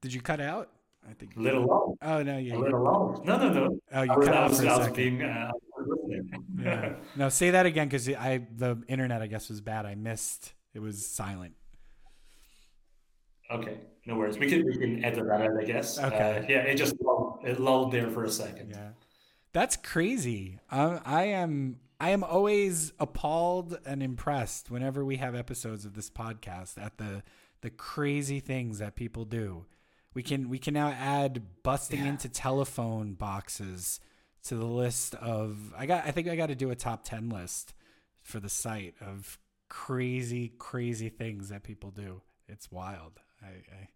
did 0.00 0.14
you 0.14 0.20
cut 0.20 0.40
out? 0.40 0.70
I 1.10 1.14
think 1.14 1.34
a 1.36 1.40
little 1.40 1.66
long. 1.66 1.96
Oh 2.02 2.22
no, 2.22 2.38
yeah, 2.38 2.54
a 2.54 2.58
little 2.58 2.84
long. 2.84 3.20
No, 3.24 3.36
no, 3.36 3.52
no. 3.52 3.80
Oh, 3.92 4.02
you 4.02 4.10
cut 4.10 4.28
out 4.28 4.54
for 4.54 4.64
a 4.64 4.76
second. 4.76 4.94
Being, 4.94 5.22
uh, 5.22 5.50
yeah. 6.62 6.92
No, 7.16 7.28
say 7.30 7.50
that 7.50 7.66
again 7.66 7.88
because 7.88 8.08
I 8.08 8.46
the 8.54 8.80
internet 8.86 9.22
I 9.22 9.26
guess 9.26 9.48
was 9.48 9.60
bad. 9.60 9.86
I 9.86 9.96
missed. 9.96 10.52
It 10.72 10.78
was 10.78 11.04
silent. 11.04 11.54
Okay, 13.50 13.78
no 14.08 14.16
worries. 14.16 14.38
We 14.38 14.48
can 14.48 14.64
we 14.64 14.78
can 14.78 15.04
edit 15.04 15.26
that 15.26 15.42
out, 15.42 15.60
I 15.60 15.64
guess. 15.64 15.98
Okay. 15.98 16.38
Uh, 16.38 16.46
yeah, 16.48 16.60
it 16.60 16.76
just 16.76 16.94
lulled, 17.02 17.40
it 17.44 17.60
lulled 17.60 17.92
there 17.92 18.08
for 18.08 18.24
a 18.24 18.30
second. 18.30 18.70
Yeah, 18.70 18.88
that's 19.52 19.76
crazy. 19.76 20.58
Um, 20.70 21.00
I 21.04 21.24
am 21.24 21.78
I 22.00 22.10
am 22.10 22.24
always 22.24 22.94
appalled 22.98 23.78
and 23.84 24.02
impressed 24.02 24.70
whenever 24.70 25.04
we 25.04 25.16
have 25.16 25.34
episodes 25.34 25.84
of 25.84 25.92
this 25.92 26.08
podcast 26.08 26.82
at 26.82 26.96
the 26.96 27.22
the 27.60 27.68
crazy 27.68 28.40
things 28.40 28.78
that 28.78 28.96
people 28.96 29.26
do. 29.26 29.66
We 30.14 30.22
can 30.22 30.48
we 30.48 30.58
can 30.58 30.72
now 30.72 30.88
add 30.88 31.42
busting 31.62 32.00
yeah. 32.00 32.08
into 32.08 32.30
telephone 32.30 33.12
boxes 33.12 34.00
to 34.44 34.54
the 34.54 34.64
list 34.64 35.16
of 35.16 35.74
I 35.76 35.84
got 35.84 36.06
I 36.06 36.12
think 36.12 36.28
I 36.28 36.36
got 36.36 36.46
to 36.46 36.54
do 36.54 36.70
a 36.70 36.74
top 36.74 37.04
10 37.04 37.28
list 37.28 37.74
for 38.22 38.40
the 38.40 38.48
site 38.48 38.94
of 39.02 39.38
crazy 39.68 40.50
crazy 40.56 41.10
things 41.10 41.50
that 41.50 41.62
people 41.62 41.90
do. 41.90 42.22
It's 42.48 42.72
wild. 42.72 43.20
I, 43.42 43.48
I, 43.48 43.88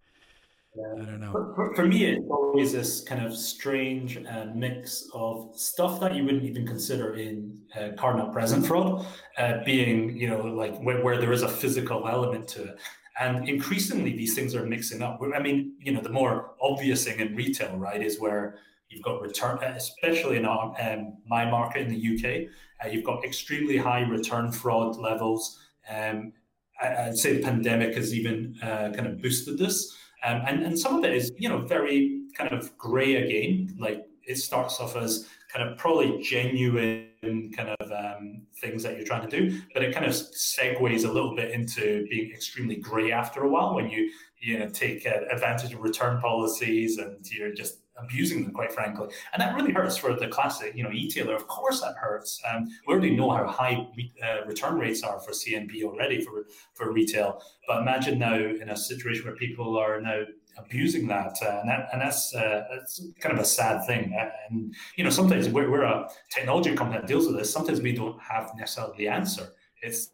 yeah. 0.75 1.03
I 1.03 1.05
don't 1.05 1.21
know. 1.21 1.53
For, 1.55 1.75
for, 1.75 1.87
me, 1.87 2.05
it's 2.07 2.31
always 2.31 2.73
this 2.73 3.03
kind 3.03 3.25
of 3.25 3.37
strange 3.37 4.17
uh, 4.17 4.47
mix 4.55 5.09
of 5.13 5.51
stuff 5.55 6.01
that 6.01 6.15
you 6.15 6.25
wouldn't 6.25 6.45
even 6.45 6.67
consider 6.67 7.15
in 7.15 7.59
uh, 7.79 7.91
card 7.97 8.17
not 8.17 8.33
present 8.33 8.67
fraud, 8.67 9.07
uh, 9.39 9.65
being 9.65 10.17
you 10.17 10.29
know 10.29 10.43
like 10.43 10.79
where, 10.81 11.03
where 11.03 11.19
there 11.19 11.33
is 11.33 11.43
a 11.43 11.49
physical 11.49 12.09
element 12.09 12.49
to 12.49 12.65
it. 12.65 12.79
And 13.21 13.47
increasingly, 13.49 14.17
these 14.17 14.35
things 14.35 14.55
are 14.55 14.65
mixing 14.65 15.03
up. 15.03 15.21
I 15.35 15.39
mean, 15.39 15.75
you 15.81 15.93
know, 15.93 16.01
the 16.01 16.09
more 16.09 16.55
obvious 16.63 17.05
thing 17.05 17.21
in 17.21 17.37
retail, 17.37 17.77
right, 17.77 18.03
is 18.03 18.19
where 18.19 18.59
you've 18.89 19.03
got 19.03 19.21
return, 19.21 19.59
especially 19.63 20.37
in 20.39 20.47
our, 20.47 20.75
um, 20.81 21.19
my 21.27 21.45
market 21.45 21.83
in 21.83 21.89
the 21.91 21.99
UK, 22.15 22.49
uh, 22.85 22.89
you've 22.89 23.05
got 23.05 23.25
extremely 23.25 23.77
high 23.77 24.01
return 24.01 24.51
fraud 24.51 24.97
levels. 24.97 25.59
Um, 25.91 26.33
I'd 26.81 27.17
say 27.17 27.37
the 27.37 27.43
pandemic 27.43 27.95
has 27.97 28.15
even 28.15 28.57
uh, 28.63 28.91
kind 28.95 29.07
of 29.07 29.21
boosted 29.21 29.59
this. 29.59 29.97
Um, 30.25 30.43
and, 30.47 30.63
and 30.63 30.79
some 30.79 30.97
of 30.97 31.05
it 31.05 31.15
is, 31.15 31.33
you 31.37 31.49
know, 31.49 31.59
very 31.59 32.23
kind 32.37 32.53
of 32.53 32.77
gray 32.79 33.17
again. 33.17 33.75
Like 33.79 34.07
it 34.25 34.37
starts 34.37 34.81
off 34.81 34.97
as 34.97 35.29
kind 35.53 35.69
of 35.69 35.77
probably 35.77 36.23
genuine 36.23 37.53
kind 37.55 37.69
of 37.69 37.93
um, 37.93 38.43
things 38.57 38.83
that 38.83 38.97
you're 38.97 39.07
trying 39.07 39.29
to 39.29 39.41
do, 39.41 39.61
but 39.75 39.83
it 39.83 39.95
kind 39.95 40.07
of 40.07 40.13
segues 40.13 41.05
a 41.05 41.13
little 41.13 41.35
bit 41.35 41.51
into 41.51 42.07
being 42.09 42.33
extremely 42.33 42.77
gray 42.77 43.13
after 43.13 43.43
a 43.43 43.49
while 43.49 43.75
when 43.75 43.91
you, 43.91 44.11
you 44.39 44.59
know, 44.59 44.69
take 44.69 45.07
uh, 45.07 45.21
advantage 45.31 45.73
of 45.73 45.81
return 45.81 46.21
policies 46.21 46.99
and 46.99 47.31
you're 47.31 47.53
just 47.53 47.82
abusing 47.97 48.43
them, 48.43 48.53
quite 48.53 48.73
frankly. 48.73 49.09
And 49.33 49.41
that 49.41 49.55
really 49.55 49.73
hurts 49.73 49.97
for 49.97 50.15
the 50.15 50.29
classic, 50.29 50.75
you 50.75 50.83
know, 50.83 50.91
e-tailer. 50.93 51.35
Of 51.35 51.47
course, 51.47 51.81
that 51.81 51.95
hurts. 51.97 52.41
Um, 52.51 52.67
we 52.87 52.95
already 52.95 53.15
know 53.15 53.31
how 53.31 53.47
high 53.47 53.87
re- 53.97 54.13
uh, 54.23 54.47
return 54.47 54.79
rates 54.79 55.03
are 55.03 55.21
for 55.21 55.33
CNP 55.33 55.83
already 55.85 56.21
for 56.21 56.47
for 56.75 56.93
retail. 56.93 57.43
But 57.67 57.83
imagine 57.83 58.19
now 58.19 58.35
in 58.35 58.71
a 58.71 58.77
situation 58.77 59.25
where 59.25 59.37
people 59.37 59.79
are 59.79 60.01
now 60.01 60.23
abusing 60.59 61.07
that, 61.09 61.37
uh, 61.43 61.61
and, 61.61 61.69
that, 61.69 61.89
and 61.93 62.01
that's, 62.03 62.35
uh, 62.35 62.65
that's 62.71 63.03
kind 63.21 63.35
of 63.35 63.41
a 63.41 63.45
sad 63.45 63.87
thing. 63.87 64.15
And 64.51 64.75
you 64.97 65.05
know, 65.05 65.11
sometimes 65.11 65.49
we're, 65.49 65.71
we're 65.71 65.85
a 65.85 66.09
technology 66.31 66.75
company 66.75 67.01
that 67.01 67.07
deals 67.07 67.27
with 67.27 67.37
this. 67.37 67.53
Sometimes 67.53 67.81
we 67.81 67.93
don't 67.93 68.21
have 68.21 68.53
necessarily 68.57 68.95
the 68.99 69.09
answer. 69.09 69.49
It's 69.83 70.11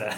uh, 0.00 0.16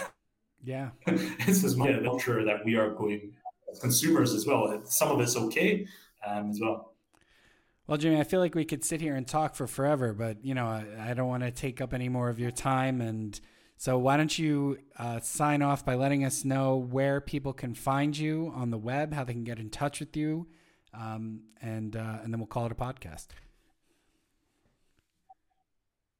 yeah, 0.64 0.90
it's 1.06 1.62
this 1.62 1.74
culture 1.74 2.44
that 2.44 2.64
we 2.64 2.76
are 2.76 2.90
going 2.90 3.32
consumers 3.80 4.34
as 4.34 4.46
well. 4.46 4.80
Some 4.84 5.10
of 5.10 5.20
it's 5.20 5.36
okay, 5.36 5.86
um, 6.26 6.50
as 6.50 6.60
well. 6.60 6.94
Well, 7.86 7.96
Jimmy, 7.96 8.20
I 8.20 8.24
feel 8.24 8.40
like 8.40 8.54
we 8.54 8.66
could 8.66 8.84
sit 8.84 9.00
here 9.00 9.16
and 9.16 9.26
talk 9.26 9.54
for 9.54 9.66
forever, 9.66 10.12
but 10.12 10.44
you 10.44 10.54
know, 10.54 10.66
I, 10.66 10.84
I 11.10 11.14
don't 11.14 11.28
want 11.28 11.42
to 11.42 11.50
take 11.50 11.80
up 11.80 11.94
any 11.94 12.08
more 12.08 12.28
of 12.28 12.38
your 12.38 12.50
time. 12.50 13.00
And 13.00 13.40
so, 13.78 13.96
why 13.96 14.18
don't 14.18 14.38
you 14.38 14.78
uh, 14.98 15.20
sign 15.20 15.62
off 15.62 15.86
by 15.86 15.94
letting 15.94 16.22
us 16.22 16.44
know 16.44 16.76
where 16.76 17.20
people 17.22 17.54
can 17.54 17.74
find 17.74 18.16
you 18.16 18.52
on 18.54 18.70
the 18.70 18.76
web, 18.76 19.14
how 19.14 19.24
they 19.24 19.32
can 19.32 19.44
get 19.44 19.58
in 19.58 19.70
touch 19.70 20.00
with 20.00 20.16
you, 20.16 20.48
um, 20.92 21.40
and 21.62 21.96
uh, 21.96 22.18
and 22.22 22.32
then 22.32 22.40
we'll 22.40 22.46
call 22.46 22.66
it 22.66 22.72
a 22.72 22.74
podcast. 22.74 23.28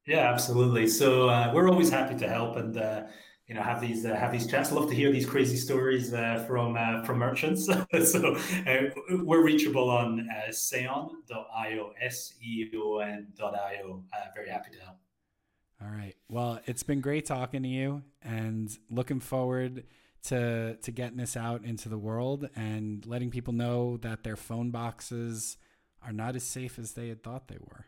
Yeah, 0.07 0.31
absolutely. 0.31 0.87
So 0.87 1.29
uh, 1.29 1.51
we're 1.53 1.69
always 1.69 1.91
happy 1.91 2.15
to 2.15 2.27
help, 2.27 2.55
and 2.55 2.75
uh, 2.75 3.03
you 3.49 3.55
know 3.55 3.63
have 3.63 3.81
these 3.81 4.05
uh, 4.05 4.15
have 4.15 4.31
these 4.31 4.45
chats. 4.45 4.71
Love 4.71 4.87
to 4.89 4.95
hear 4.95 5.11
these 5.11 5.25
crazy 5.25 5.57
stories 5.57 6.13
uh, 6.13 6.45
from 6.47 6.77
uh, 6.77 7.03
from 7.03 7.17
merchants. 7.17 7.65
so 8.11 8.35
uh, 8.67 8.81
we're 9.23 9.41
reachable 9.41 9.89
on 9.89 10.29
uh, 10.29 10.51
seon.io, 10.51 11.93
s 11.99 12.35
e 12.41 12.69
o 12.75 12.99
n.io. 12.99 14.03
Uh, 14.13 14.17
very 14.35 14.49
happy 14.49 14.71
to 14.71 14.79
help. 14.79 14.97
All 15.81 15.89
right. 15.89 16.15
Well, 16.29 16.59
it's 16.65 16.83
been 16.83 17.01
great 17.01 17.25
talking 17.25 17.63
to 17.63 17.69
you, 17.69 18.03
and 18.21 18.69
looking 18.91 19.19
forward 19.19 19.85
to 20.25 20.75
to 20.75 20.91
getting 20.91 21.17
this 21.17 21.35
out 21.35 21.65
into 21.65 21.89
the 21.89 21.97
world 21.97 22.49
and 22.55 23.03
letting 23.07 23.31
people 23.31 23.53
know 23.53 23.97
that 23.97 24.23
their 24.23 24.35
phone 24.35 24.69
boxes 24.69 25.57
are 26.05 26.13
not 26.13 26.35
as 26.35 26.43
safe 26.43 26.77
as 26.77 26.91
they 26.91 27.09
had 27.09 27.23
thought 27.23 27.47
they 27.47 27.57
were. 27.59 27.87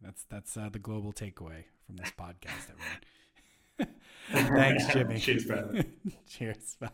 That's 0.00 0.24
that's 0.24 0.56
uh, 0.56 0.70
the 0.72 0.78
global 0.78 1.12
takeaway 1.12 1.64
from 1.86 1.96
this 1.96 2.12
podcast, 2.18 2.70
everyone. 2.70 3.94
Thanks, 4.32 4.86
Jimmy. 4.92 5.18
Cheers, 5.20 5.44
brother. 5.44 5.84
Cheers. 6.28 6.76
Bye. 6.80 6.90